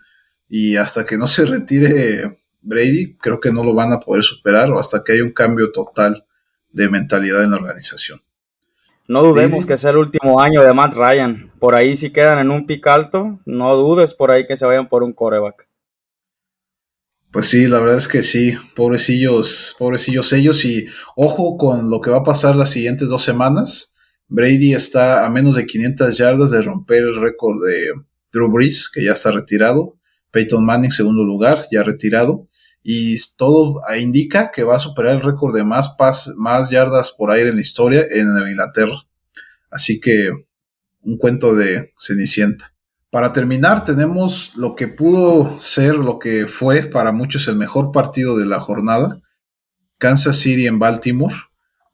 y 0.48 0.76
hasta 0.76 1.04
que 1.04 1.16
no 1.18 1.26
se 1.28 1.44
retire 1.44 2.38
Brady, 2.62 3.16
creo 3.16 3.40
que 3.40 3.52
no 3.52 3.64
lo 3.64 3.74
van 3.74 3.92
a 3.92 4.00
poder 4.00 4.22
superar 4.22 4.70
o 4.70 4.78
hasta 4.78 5.02
que 5.04 5.12
haya 5.12 5.22
un 5.22 5.32
cambio 5.32 5.72
total 5.72 6.24
de 6.70 6.88
mentalidad 6.88 7.42
en 7.42 7.50
la 7.50 7.56
organización. 7.56 8.22
No 9.08 9.22
dudemos 9.22 9.66
que 9.66 9.76
sea 9.76 9.90
el 9.90 9.96
último 9.96 10.40
año 10.40 10.62
de 10.62 10.72
Matt 10.72 10.94
Ryan, 10.94 11.50
por 11.58 11.74
ahí 11.74 11.96
si 11.96 12.12
quedan 12.12 12.38
en 12.38 12.50
un 12.50 12.66
pic 12.66 12.86
alto, 12.86 13.38
no 13.46 13.74
dudes 13.76 14.14
por 14.14 14.30
ahí 14.30 14.46
que 14.46 14.56
se 14.56 14.64
vayan 14.64 14.88
por 14.88 15.02
un 15.02 15.12
coreback. 15.12 15.68
Pues 17.32 17.48
sí, 17.48 17.66
la 17.66 17.80
verdad 17.80 17.96
es 17.96 18.08
que 18.08 18.22
sí, 18.22 18.54
pobrecillos, 18.76 19.74
pobrecillos 19.78 20.34
ellos 20.34 20.66
y 20.66 20.86
ojo 21.16 21.56
con 21.56 21.88
lo 21.88 22.02
que 22.02 22.10
va 22.10 22.18
a 22.18 22.24
pasar 22.24 22.56
las 22.56 22.68
siguientes 22.68 23.08
dos 23.08 23.24
semanas. 23.24 23.94
Brady 24.28 24.74
está 24.74 25.24
a 25.24 25.30
menos 25.30 25.56
de 25.56 25.64
500 25.64 26.18
yardas 26.18 26.50
de 26.50 26.60
romper 26.60 27.04
el 27.04 27.18
récord 27.18 27.56
de 27.66 27.94
Drew 28.32 28.52
Brees, 28.52 28.90
que 28.90 29.02
ya 29.02 29.12
está 29.12 29.30
retirado. 29.30 29.96
Peyton 30.30 30.62
Manning, 30.62 30.92
segundo 30.92 31.24
lugar, 31.24 31.64
ya 31.70 31.82
retirado. 31.82 32.48
Y 32.82 33.16
todo 33.38 33.80
indica 33.98 34.50
que 34.50 34.64
va 34.64 34.76
a 34.76 34.80
superar 34.80 35.14
el 35.14 35.22
récord 35.22 35.56
de 35.56 35.64
más, 35.64 35.94
más 36.36 36.68
yardas 36.68 37.12
por 37.12 37.30
aire 37.30 37.48
en 37.48 37.54
la 37.54 37.62
historia 37.62 38.06
en 38.10 38.26
Inglaterra. 38.46 39.06
Así 39.70 40.00
que 40.00 40.32
un 41.00 41.16
cuento 41.16 41.54
de 41.54 41.92
Cenicienta. 41.98 42.71
Para 43.12 43.34
terminar, 43.34 43.84
tenemos 43.84 44.56
lo 44.56 44.74
que 44.74 44.88
pudo 44.88 45.60
ser, 45.60 45.96
lo 45.96 46.18
que 46.18 46.46
fue 46.46 46.84
para 46.84 47.12
muchos 47.12 47.46
el 47.46 47.56
mejor 47.56 47.92
partido 47.92 48.38
de 48.38 48.46
la 48.46 48.58
jornada. 48.58 49.20
Kansas 49.98 50.38
City 50.38 50.66
en 50.66 50.78
Baltimore. 50.78 51.34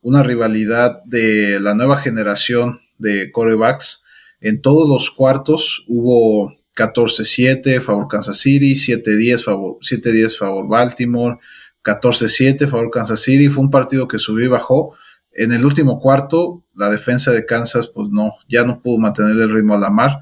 Una 0.01 0.23
rivalidad 0.23 1.03
de 1.07 1.59
la 1.59 1.75
nueva 1.75 1.97
generación 1.97 2.79
de 2.99 3.33
corebacks. 3.33 4.05
En 4.41 4.63
todos 4.63 4.89
los 4.89 5.11
cuartos 5.11 5.85
hubo 5.89 6.53
14-7 6.77 7.81
favor 7.81 8.07
Kansas 8.07 8.39
City, 8.39 8.75
7-10 8.75 9.43
favor, 9.43 9.79
7-10 9.81 10.39
favor 10.39 10.69
Baltimore, 10.69 11.39
14-7 11.83 12.69
favor 12.69 12.93
Kansas 12.93 13.19
City. 13.19 13.49
Fue 13.49 13.65
un 13.65 13.73
partido 13.73 14.07
que 14.07 14.21
subió 14.21 14.45
y 14.45 14.51
bajó. 14.51 14.97
En 15.33 15.51
el 15.51 15.65
último 15.65 15.99
cuarto, 15.99 16.63
la 16.75 16.89
defensa 16.89 17.33
de 17.33 17.45
Kansas, 17.45 17.89
pues 17.89 18.09
no, 18.09 18.35
ya 18.49 18.63
no 18.63 18.81
pudo 18.81 18.99
mantener 18.99 19.33
el 19.33 19.53
ritmo 19.53 19.75
a 19.75 19.79
la 19.79 19.91
mar. 19.91 20.21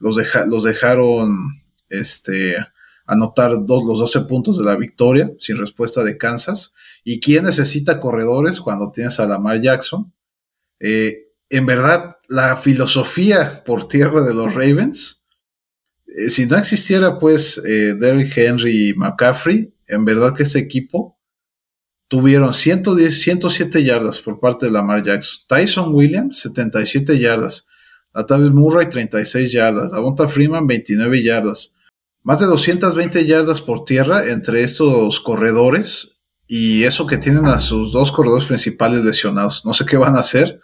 Los, 0.00 0.16
dejaron 0.64 1.52
este, 1.88 2.56
anotar 3.06 3.52
los 3.52 3.66
12 3.66 4.22
puntos 4.22 4.58
de 4.58 4.64
la 4.64 4.76
victoria 4.76 5.30
sin 5.38 5.58
respuesta 5.58 6.02
de 6.02 6.18
Kansas. 6.18 6.74
¿Y 7.04 7.20
quién 7.20 7.44
necesita 7.44 8.00
corredores 8.00 8.60
cuando 8.60 8.90
tienes 8.90 9.20
a 9.20 9.26
Lamar 9.26 9.60
Jackson? 9.60 10.12
Eh, 10.80 11.28
en 11.48 11.66
verdad, 11.66 12.16
la 12.28 12.56
filosofía 12.56 13.62
por 13.64 13.88
tierra 13.88 14.22
de 14.22 14.34
los 14.34 14.54
Ravens, 14.54 15.24
eh, 16.06 16.30
si 16.30 16.46
no 16.46 16.56
existiera 16.56 17.18
pues 17.18 17.58
eh, 17.58 17.94
Derrick 17.94 18.36
Henry 18.36 18.90
y 18.90 18.94
McCaffrey, 18.94 19.74
en 19.88 20.04
verdad 20.04 20.34
que 20.34 20.44
ese 20.44 20.58
equipo 20.58 21.18
tuvieron 22.08 22.52
110, 22.52 23.22
107 23.22 23.84
yardas 23.84 24.20
por 24.20 24.40
parte 24.40 24.66
de 24.66 24.72
Lamar 24.72 25.04
Jackson. 25.04 25.44
Tyson 25.46 25.94
Williams, 25.94 26.40
77 26.40 27.18
yardas. 27.18 27.68
Latavius 28.14 28.52
Murray, 28.52 28.88
36 28.88 29.52
yardas. 29.52 29.92
Avonta 29.92 30.28
Freeman, 30.28 30.66
29 30.66 31.22
yardas. 31.22 31.74
Más 32.22 32.40
de 32.40 32.46
220 32.46 33.26
yardas 33.26 33.60
por 33.60 33.84
tierra 33.84 34.28
entre 34.28 34.62
estos 34.62 35.20
corredores 35.20 36.22
y 36.46 36.84
eso 36.84 37.06
que 37.06 37.16
tienen 37.16 37.46
a 37.46 37.58
sus 37.58 37.92
dos 37.92 38.12
corredores 38.12 38.46
principales 38.46 39.04
lesionados. 39.04 39.64
No 39.64 39.72
sé 39.72 39.86
qué 39.86 39.96
van 39.96 40.16
a 40.16 40.20
hacer 40.20 40.60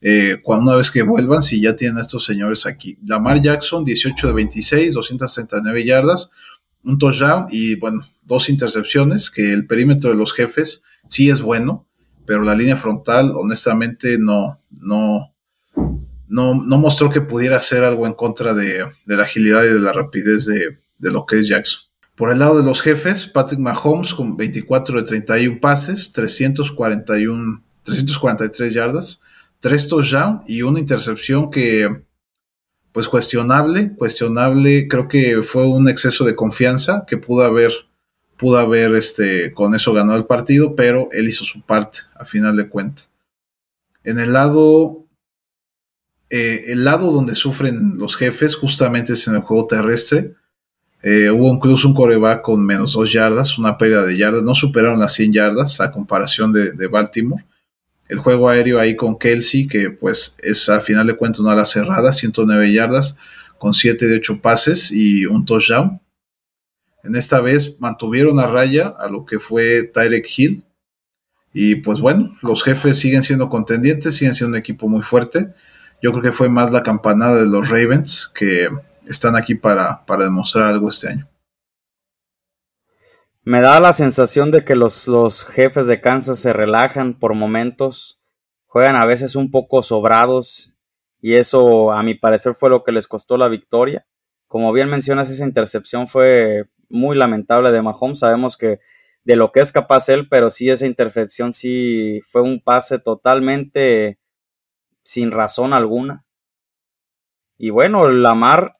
eh, 0.00 0.38
cuando 0.42 0.70
una 0.70 0.76
vez 0.76 0.90
que 0.90 1.02
vuelvan, 1.02 1.42
si 1.42 1.60
ya 1.60 1.76
tienen 1.76 1.98
a 1.98 2.02
estos 2.02 2.24
señores 2.24 2.66
aquí. 2.66 2.98
Lamar 3.04 3.40
Jackson, 3.40 3.84
18 3.84 4.28
de 4.28 4.32
26, 4.32 4.94
239 4.94 5.84
yardas, 5.84 6.30
un 6.82 6.98
touchdown 6.98 7.46
y, 7.50 7.74
bueno, 7.76 8.06
dos 8.22 8.48
intercepciones, 8.48 9.30
que 9.30 9.52
el 9.52 9.66
perímetro 9.66 10.10
de 10.10 10.16
los 10.16 10.32
jefes 10.32 10.82
sí 11.08 11.28
es 11.28 11.42
bueno, 11.42 11.86
pero 12.24 12.42
la 12.42 12.54
línea 12.54 12.76
frontal, 12.76 13.32
honestamente, 13.36 14.18
no, 14.18 14.58
no, 14.70 15.34
no, 16.30 16.54
no 16.54 16.78
mostró 16.78 17.10
que 17.10 17.20
pudiera 17.20 17.56
hacer 17.56 17.84
algo 17.84 18.06
en 18.06 18.14
contra 18.14 18.54
de, 18.54 18.86
la 19.04 19.22
agilidad 19.22 19.64
y 19.64 19.74
de 19.74 19.80
la 19.80 19.92
rapidez 19.92 20.46
de, 20.46 20.78
de 20.98 21.10
lo 21.10 21.26
que 21.26 21.40
es 21.40 21.48
Jackson. 21.48 21.90
Por 22.14 22.30
el 22.30 22.38
lado 22.38 22.58
de 22.58 22.64
los 22.64 22.82
jefes, 22.82 23.26
Patrick 23.26 23.58
Mahomes 23.58 24.14
con 24.14 24.36
24 24.36 25.02
de 25.02 25.08
31 25.08 25.58
pases, 25.60 26.12
341, 26.12 27.62
343 27.82 28.74
yardas, 28.74 29.22
tres 29.58 29.88
touchdowns 29.88 30.48
y 30.48 30.62
una 30.62 30.78
intercepción 30.78 31.50
que, 31.50 32.02
pues 32.92 33.08
cuestionable, 33.08 33.94
cuestionable, 33.96 34.86
creo 34.86 35.08
que 35.08 35.42
fue 35.42 35.66
un 35.66 35.88
exceso 35.88 36.24
de 36.24 36.36
confianza 36.36 37.04
que 37.06 37.16
pudo 37.16 37.44
haber, 37.44 37.72
pudo 38.38 38.58
haber, 38.58 38.94
este, 38.94 39.52
con 39.52 39.74
eso 39.74 39.92
ganado 39.92 40.18
el 40.18 40.26
partido, 40.26 40.76
pero 40.76 41.08
él 41.12 41.26
hizo 41.26 41.44
su 41.44 41.62
parte, 41.62 42.00
a 42.14 42.24
final 42.24 42.56
de 42.56 42.68
cuentas. 42.68 43.08
En 44.04 44.18
el 44.18 44.32
lado, 44.32 45.04
eh, 46.30 46.62
el 46.68 46.84
lado 46.84 47.12
donde 47.12 47.34
sufren 47.34 47.98
los 47.98 48.16
jefes, 48.16 48.54
justamente 48.54 49.14
es 49.14 49.26
en 49.28 49.34
el 49.34 49.40
juego 49.40 49.66
terrestre. 49.66 50.34
Eh, 51.02 51.30
hubo 51.30 51.52
incluso 51.52 51.88
un 51.88 51.94
coreback 51.94 52.42
con 52.42 52.64
menos 52.64 52.92
dos 52.92 53.12
yardas, 53.12 53.58
una 53.58 53.78
pérdida 53.78 54.04
de 54.04 54.16
yardas, 54.16 54.42
no 54.42 54.54
superaron 54.54 55.00
las 55.00 55.14
100 55.14 55.32
yardas 55.32 55.80
a 55.80 55.90
comparación 55.90 56.52
de, 56.52 56.72
de 56.72 56.86
Baltimore 56.88 57.44
el 58.10 58.18
juego 58.18 58.48
aéreo 58.48 58.80
ahí 58.80 58.96
con 58.96 59.16
Kelsey, 59.16 59.68
que 59.68 59.90
pues 59.90 60.34
es 60.42 60.68
a 60.68 60.80
final 60.80 61.06
de 61.06 61.14
cuentas 61.14 61.40
una 61.40 61.52
ala 61.52 61.64
cerrada, 61.64 62.12
109 62.12 62.72
yardas, 62.72 63.16
con 63.56 63.72
7 63.72 64.08
de 64.08 64.16
8 64.16 64.40
pases 64.40 64.90
y 64.90 65.26
un 65.26 65.44
touchdown. 65.44 66.00
En 67.04 67.14
esta 67.14 67.40
vez 67.40 67.76
mantuvieron 67.78 68.40
a 68.40 68.48
raya 68.48 68.88
a 68.88 69.08
lo 69.08 69.24
que 69.24 69.38
fue 69.38 69.84
Tyrek 69.84 70.26
Hill. 70.36 70.64
Y 71.52 71.76
pues 71.76 72.00
bueno, 72.00 72.30
los 72.42 72.64
jefes 72.64 72.98
siguen 72.98 73.22
siendo 73.22 73.48
contendientes, 73.48 74.16
siguen 74.16 74.34
siendo 74.34 74.56
un 74.56 74.60
equipo 74.60 74.88
muy 74.88 75.02
fuerte. 75.02 75.54
Yo 76.02 76.12
creo 76.12 76.22
que 76.22 76.32
fue 76.32 76.48
más 76.48 76.72
la 76.72 76.82
campanada 76.82 77.36
de 77.36 77.46
los 77.46 77.68
Ravens 77.68 78.30
que 78.34 78.68
están 79.06 79.36
aquí 79.36 79.54
para, 79.54 80.04
para 80.06 80.24
demostrar 80.24 80.68
algo 80.68 80.88
este 80.88 81.08
año. 81.08 81.28
Me 83.42 83.60
da 83.60 83.80
la 83.80 83.92
sensación 83.92 84.50
de 84.50 84.64
que 84.64 84.76
los, 84.76 85.08
los 85.08 85.44
jefes 85.44 85.86
de 85.86 86.00
Kansas 86.00 86.38
se 86.38 86.52
relajan 86.52 87.14
por 87.14 87.34
momentos, 87.34 88.20
juegan 88.66 88.96
a 88.96 89.06
veces 89.06 89.34
un 89.34 89.50
poco 89.50 89.82
sobrados 89.82 90.74
y 91.20 91.34
eso 91.34 91.90
a 91.90 92.02
mi 92.02 92.14
parecer 92.14 92.54
fue 92.54 92.70
lo 92.70 92.84
que 92.84 92.92
les 92.92 93.08
costó 93.08 93.36
la 93.36 93.48
victoria. 93.48 94.06
Como 94.46 94.72
bien 94.72 94.88
mencionas, 94.88 95.28
esa 95.30 95.44
intercepción 95.44 96.06
fue 96.06 96.66
muy 96.88 97.16
lamentable 97.16 97.72
de 97.72 97.82
Mahomes. 97.82 98.20
Sabemos 98.20 98.56
que 98.56 98.78
de 99.24 99.36
lo 99.36 99.52
que 99.52 99.60
es 99.60 99.72
capaz 99.72 100.08
él, 100.08 100.28
pero 100.28 100.50
sí 100.50 100.70
esa 100.70 100.86
intercepción 100.86 101.52
sí 101.52 102.20
fue 102.30 102.42
un 102.42 102.60
pase 102.60 102.98
totalmente 102.98 104.19
sin 105.10 105.32
razón 105.32 105.72
alguna. 105.72 106.24
Y 107.58 107.70
bueno, 107.70 108.08
Lamar 108.08 108.74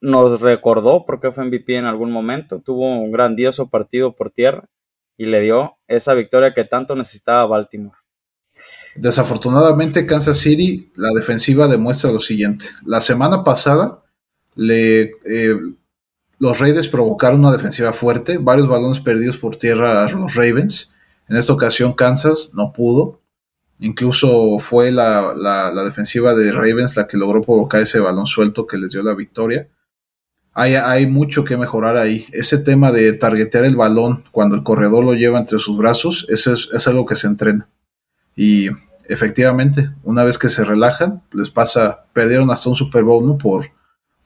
nos 0.00 0.40
recordó 0.40 1.04
porque 1.06 1.30
fue 1.30 1.44
MVP 1.44 1.76
en 1.76 1.84
algún 1.84 2.10
momento, 2.10 2.60
tuvo 2.60 2.98
un 2.98 3.12
grandioso 3.12 3.70
partido 3.70 4.16
por 4.16 4.32
tierra 4.32 4.68
y 5.16 5.26
le 5.26 5.42
dio 5.42 5.76
esa 5.86 6.14
victoria 6.14 6.54
que 6.54 6.64
tanto 6.64 6.96
necesitaba 6.96 7.46
Baltimore. 7.46 7.96
Desafortunadamente 8.96 10.06
Kansas 10.06 10.38
City, 10.38 10.90
la 10.96 11.10
defensiva 11.12 11.68
demuestra 11.68 12.10
lo 12.10 12.18
siguiente. 12.18 12.66
La 12.84 13.00
semana 13.00 13.44
pasada 13.44 14.02
le, 14.56 15.12
eh, 15.24 15.56
los 16.40 16.58
Raiders 16.58 16.88
provocaron 16.88 17.38
una 17.38 17.52
defensiva 17.52 17.92
fuerte, 17.92 18.38
varios 18.38 18.66
balones 18.66 18.98
perdidos 18.98 19.38
por 19.38 19.54
tierra 19.54 20.04
a 20.04 20.10
los 20.10 20.34
Ravens. 20.34 20.92
En 21.28 21.36
esta 21.36 21.52
ocasión 21.52 21.92
Kansas 21.92 22.54
no 22.54 22.72
pudo. 22.72 23.20
Incluso 23.80 24.58
fue 24.58 24.92
la, 24.92 25.34
la 25.34 25.84
defensiva 25.84 26.34
de 26.34 26.52
Ravens 26.52 26.96
la 26.96 27.06
que 27.06 27.16
logró 27.16 27.42
provocar 27.42 27.80
ese 27.80 28.00
balón 28.00 28.26
suelto 28.26 28.66
que 28.66 28.78
les 28.78 28.92
dio 28.92 29.02
la 29.02 29.14
victoria 29.14 29.68
hay, 30.54 31.06
mucho 31.06 31.44
que 31.44 31.56
mejorar 31.56 31.96
ahí. 31.96 32.26
Ese 32.32 32.58
tema 32.58 32.92
de 32.92 33.12
targetear 33.12 33.64
el 33.64 33.76
balón 33.76 34.24
cuando 34.30 34.54
el 34.54 34.62
corredor 34.62 35.04
lo 35.04 35.14
lleva 35.14 35.38
entre 35.38 35.58
sus 35.58 35.76
brazos, 35.76 36.26
eso 36.28 36.52
es, 36.52 36.86
algo 36.86 37.06
que 37.06 37.16
se 37.16 37.26
entrena. 37.26 37.68
Y 38.36 38.68
efectivamente, 39.08 39.90
una 40.04 40.22
vez 40.22 40.38
que 40.38 40.48
se 40.48 40.64
relajan, 40.64 41.22
les 41.32 41.50
pasa, 41.50 42.06
perdieron 42.12 42.50
hasta 42.50 42.70
un 42.70 42.76
Super 42.76 43.02
Bowl 43.02 43.36
por, 43.36 43.70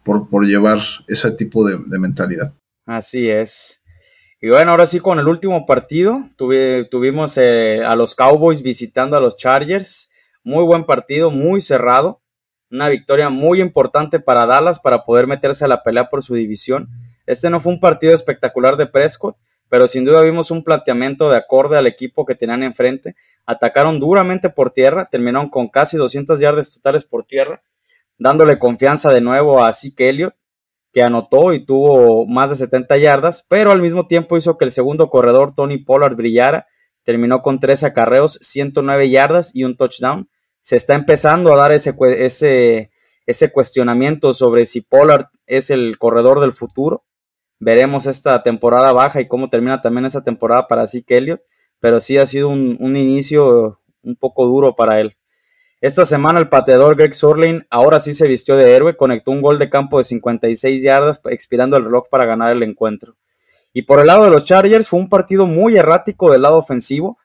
por, 0.05 0.47
llevar 0.47 0.81
ese 1.07 1.31
tipo 1.33 1.67
de, 1.67 1.79
mentalidad. 1.99 2.53
Así 2.85 3.29
es. 3.29 3.78
Y 4.41 4.49
bueno, 4.51 4.71
ahora 4.71 4.87
sí 4.87 5.01
con 5.01 5.19
el 5.19 5.29
último 5.29 5.67
partido, 5.67 6.25
tuvimos 6.37 7.37
eh, 7.39 7.83
a 7.85 7.97
los 7.97 8.15
Cowboys 8.15 8.63
visitando 8.63 9.17
a 9.17 9.21
los 9.21 9.37
Chargers. 9.37 10.11
Muy 10.45 10.65
buen 10.65 10.85
partido, 10.85 11.31
muy 11.31 11.61
cerrado 11.61 12.23
una 12.71 12.89
victoria 12.89 13.29
muy 13.31 13.61
importante 13.61 14.21
para 14.21 14.47
Dallas 14.47 14.79
para 14.79 15.05
poder 15.05 15.27
meterse 15.27 15.65
a 15.65 15.69
la 15.69 15.83
pelea 15.83 16.09
por 16.09 16.23
su 16.23 16.35
división. 16.35 16.89
Este 17.27 17.51
no 17.51 17.61
fue 17.61 17.73
un 17.73 17.81
partido 17.81 18.13
espectacular 18.13 18.77
de 18.77 18.87
Prescott, 18.87 19.37
pero 19.69 19.87
sin 19.87 20.05
duda 20.05 20.23
vimos 20.23 20.51
un 20.51 20.65
planteamiento 20.65 21.31
de 21.31 21.37
acorde 21.37 21.77
al 21.77 21.87
equipo 21.87 22.25
que 22.25 22.35
tenían 22.35 22.63
enfrente. 22.63 23.17
Atacaron 23.47 24.01
duramente 24.01 24.51
por 24.51 24.71
tierra, 24.71 25.09
terminaron 25.11 25.49
con 25.49 25.69
casi 25.69 25.97
200 25.97 26.41
yardas 26.41 26.73
totales 26.73 27.05
por 27.05 27.25
tierra, 27.25 27.63
dándole 28.19 28.59
confianza 28.59 29.13
de 29.13 29.21
nuevo 29.21 29.63
a 29.63 29.73
Zeke 29.73 30.09
Elliott, 30.09 30.35
que 30.93 31.03
anotó 31.03 31.53
y 31.53 31.65
tuvo 31.65 32.27
más 32.27 32.51
de 32.51 32.57
70 32.57 32.97
yardas, 32.97 33.47
pero 33.49 33.71
al 33.71 33.83
mismo 33.83 34.07
tiempo 34.07 34.37
hizo 34.37 34.57
que 34.57 34.65
el 34.65 34.71
segundo 34.71 35.11
corredor 35.11 35.55
Tony 35.55 35.79
Pollard 35.79 36.17
brillara, 36.17 36.67
terminó 37.05 37.43
con 37.43 37.61
tres 37.61 37.85
acarreos, 37.85 38.39
109 38.41 39.11
yardas 39.11 39.55
y 39.55 39.65
un 39.65 39.77
touchdown 39.77 40.29
se 40.69 40.77
está 40.77 40.95
empezando 40.95 41.51
a 41.51 41.57
dar 41.57 41.73
ese, 41.73 41.97
ese, 42.19 42.91
ese 43.25 43.51
cuestionamiento 43.51 44.35
sobre 44.35 44.67
si 44.67 44.83
Pollard 44.83 45.29
es 45.47 45.71
el 45.71 45.97
corredor 45.97 46.41
del 46.41 46.53
futuro. 46.53 47.07
Veremos 47.59 48.05
esta 48.05 48.43
temporada 48.43 48.93
baja 48.93 49.23
y 49.23 49.29
cómo 49.29 49.49
termina 49.49 49.81
también 49.81 50.05
esa 50.05 50.23
temporada 50.23 50.69
para 50.69 50.87
Zeke 50.87 51.17
Elliott, 51.17 51.41
pero 51.81 52.01
sí 52.01 52.19
ha 52.19 52.27
sido 52.27 52.51
un, 52.51 52.77
un 52.81 52.97
inicio 52.99 53.81
un 54.03 54.17
poco 54.17 54.45
duro 54.45 54.77
para 54.77 55.01
él. 55.01 55.17
Esta 55.81 56.05
semana 56.05 56.41
el 56.41 56.49
pateador 56.49 56.97
Greg 56.97 57.15
Sorlin 57.15 57.65
ahora 57.71 58.01
sí 58.01 58.13
se 58.13 58.27
vistió 58.27 58.57
de 58.57 58.75
héroe, 58.75 58.97
conectó 58.97 59.31
un 59.31 59.41
gol 59.41 59.61
de 59.61 59.71
campo 59.71 59.99
de 59.99 60.05
56 60.05 60.83
yardas, 60.83 61.21
expirando 61.27 61.77
el 61.77 61.85
reloj 61.85 62.09
para 62.11 62.25
ganar 62.25 62.51
el 62.51 62.65
encuentro. 62.65 63.15
Y 63.73 63.83
por 63.83 64.01
el 64.01 64.09
lado 64.09 64.25
de 64.25 64.31
los 64.31 64.45
Chargers 64.45 64.89
fue 64.89 64.99
un 64.99 65.09
partido 65.09 65.47
muy 65.47 65.77
errático 65.77 66.33
del 66.33 66.43
lado 66.43 66.59
ofensivo. 66.59 67.19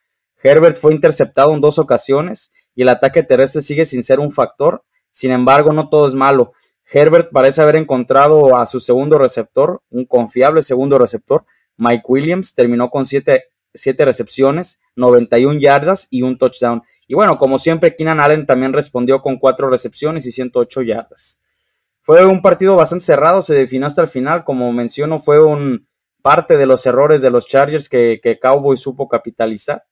Herbert 0.44 0.78
fue 0.78 0.94
interceptado 0.94 1.52
en 1.56 1.62
dos 1.62 1.80
ocasiones 1.80 2.54
y 2.76 2.84
el 2.84 2.90
ataque 2.90 3.24
terrestre 3.24 3.62
sigue 3.62 3.86
sin 3.86 4.04
ser 4.04 4.20
un 4.20 4.32
factor. 4.32 4.84
Sin 5.10 5.32
embargo, 5.32 5.74
no 5.74 5.90
todo 5.90 6.06
es 6.06 6.14
malo. 6.14 6.54
Herbert 6.92 7.32
parece 7.32 7.64
haber 7.64 7.78
encontrado 7.78 8.56
a 8.56 8.68
su 8.68 8.80
segundo 8.80 9.18
receptor, 9.18 9.82
un 9.90 10.06
confiable 10.06 10.62
segundo 10.62 11.00
receptor. 11.00 11.44
Mike 11.78 12.04
Williams 12.08 12.54
terminó 12.54 12.92
con 12.92 13.08
siete, 13.08 13.46
siete 13.74 14.06
recepciones, 14.06 14.82
91 14.96 15.60
yardas 15.60 16.08
y 16.10 16.22
un 16.22 16.38
touchdown. 16.38 16.84
Y 17.08 17.16
bueno, 17.16 17.38
como 17.38 17.60
siempre, 17.60 17.96
Keenan 17.96 18.20
Allen 18.20 18.46
también 18.46 18.74
respondió 18.74 19.22
con 19.22 19.38
cuatro 19.38 19.70
recepciones 19.70 20.26
y 20.26 20.32
108 20.32 20.82
yardas. 20.82 21.42
Fue 22.02 22.26
un 22.26 22.42
partido 22.42 22.76
bastante 22.76 23.06
cerrado, 23.06 23.42
se 23.42 23.54
definió 23.54 23.88
hasta 23.88 24.02
el 24.02 24.08
final. 24.08 24.44
Como 24.44 24.72
menciono, 24.74 25.20
fue 25.20 25.44
un 25.44 25.88
parte 26.22 26.58
de 26.58 26.66
los 26.66 26.86
errores 26.86 27.22
de 27.22 27.30
los 27.30 27.48
Chargers 27.48 27.90
que, 27.90 28.20
que 28.22 28.40
Cowboy 28.40 28.78
supo 28.78 29.08
capitalizar. 29.08 29.86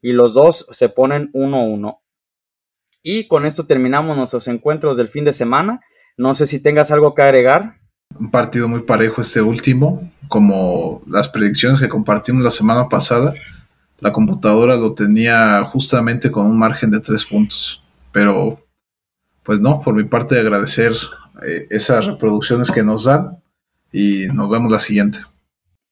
Y 0.00 0.12
los 0.12 0.34
dos 0.34 0.66
se 0.70 0.88
ponen 0.88 1.30
1-1. 1.32 2.00
Y 3.02 3.28
con 3.28 3.46
esto 3.46 3.66
terminamos 3.66 4.16
nuestros 4.16 4.46
encuentros 4.48 4.96
del 4.96 5.08
fin 5.08 5.24
de 5.24 5.32
semana. 5.32 5.80
No 6.16 6.34
sé 6.34 6.46
si 6.46 6.60
tengas 6.60 6.90
algo 6.90 7.14
que 7.14 7.22
agregar. 7.22 7.80
Un 8.18 8.30
partido 8.30 8.68
muy 8.68 8.82
parejo 8.82 9.22
este 9.22 9.40
último, 9.40 10.02
como 10.32 11.02
las 11.06 11.28
predicciones 11.28 11.78
que 11.78 11.90
compartimos 11.90 12.42
la 12.42 12.50
semana 12.50 12.88
pasada 12.88 13.34
la 14.02 14.12
computadora 14.12 14.76
lo 14.76 14.94
tenía 14.94 15.62
justamente 15.64 16.30
con 16.32 16.46
un 16.46 16.58
margen 16.58 16.90
de 16.90 17.00
tres 17.00 17.24
puntos. 17.24 17.82
Pero, 18.10 18.58
pues 19.44 19.60
no, 19.60 19.80
por 19.80 19.94
mi 19.94 20.04
parte 20.04 20.38
agradecer 20.38 20.92
eh, 21.46 21.66
esas 21.70 22.06
reproducciones 22.06 22.70
que 22.70 22.82
nos 22.82 23.04
dan 23.04 23.40
y 23.92 24.26
nos 24.34 24.50
vemos 24.50 24.72
la 24.72 24.80
siguiente. 24.80 25.20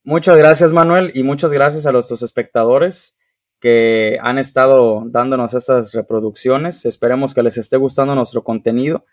Muchas 0.02 0.36
gracias 0.36 0.72
Manuel 0.72 1.12
y 1.14 1.22
muchas 1.22 1.52
gracias 1.52 1.86
a 1.86 1.92
nuestros 1.92 2.22
espectadores 2.22 3.16
que 3.60 4.18
han 4.22 4.38
estado 4.38 5.04
dándonos 5.06 5.54
estas 5.54 5.92
reproducciones. 5.92 6.86
Esperemos 6.86 7.32
que 7.32 7.42
les 7.44 7.58
esté 7.58 7.76
gustando 7.76 8.14
nuestro 8.16 8.42
contenido. 8.42 9.04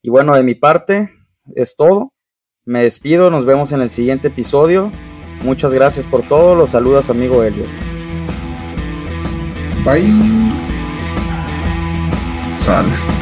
Y 0.00 0.08
bueno, 0.08 0.34
de 0.34 0.44
mi 0.44 0.54
parte 0.54 1.12
es 1.54 1.76
todo. 1.76 2.14
Me 2.68 2.82
despido, 2.82 3.30
nos 3.30 3.44
vemos 3.44 3.70
en 3.70 3.80
el 3.80 3.88
siguiente 3.88 4.26
episodio. 4.26 4.90
Muchas 5.44 5.72
gracias 5.72 6.04
por 6.04 6.26
todo. 6.26 6.56
Los 6.56 6.70
saluda 6.70 7.00
su 7.00 7.12
amigo 7.12 7.44
Elliot. 7.44 7.68
Bye. 9.84 10.12
Sale. 12.58 13.15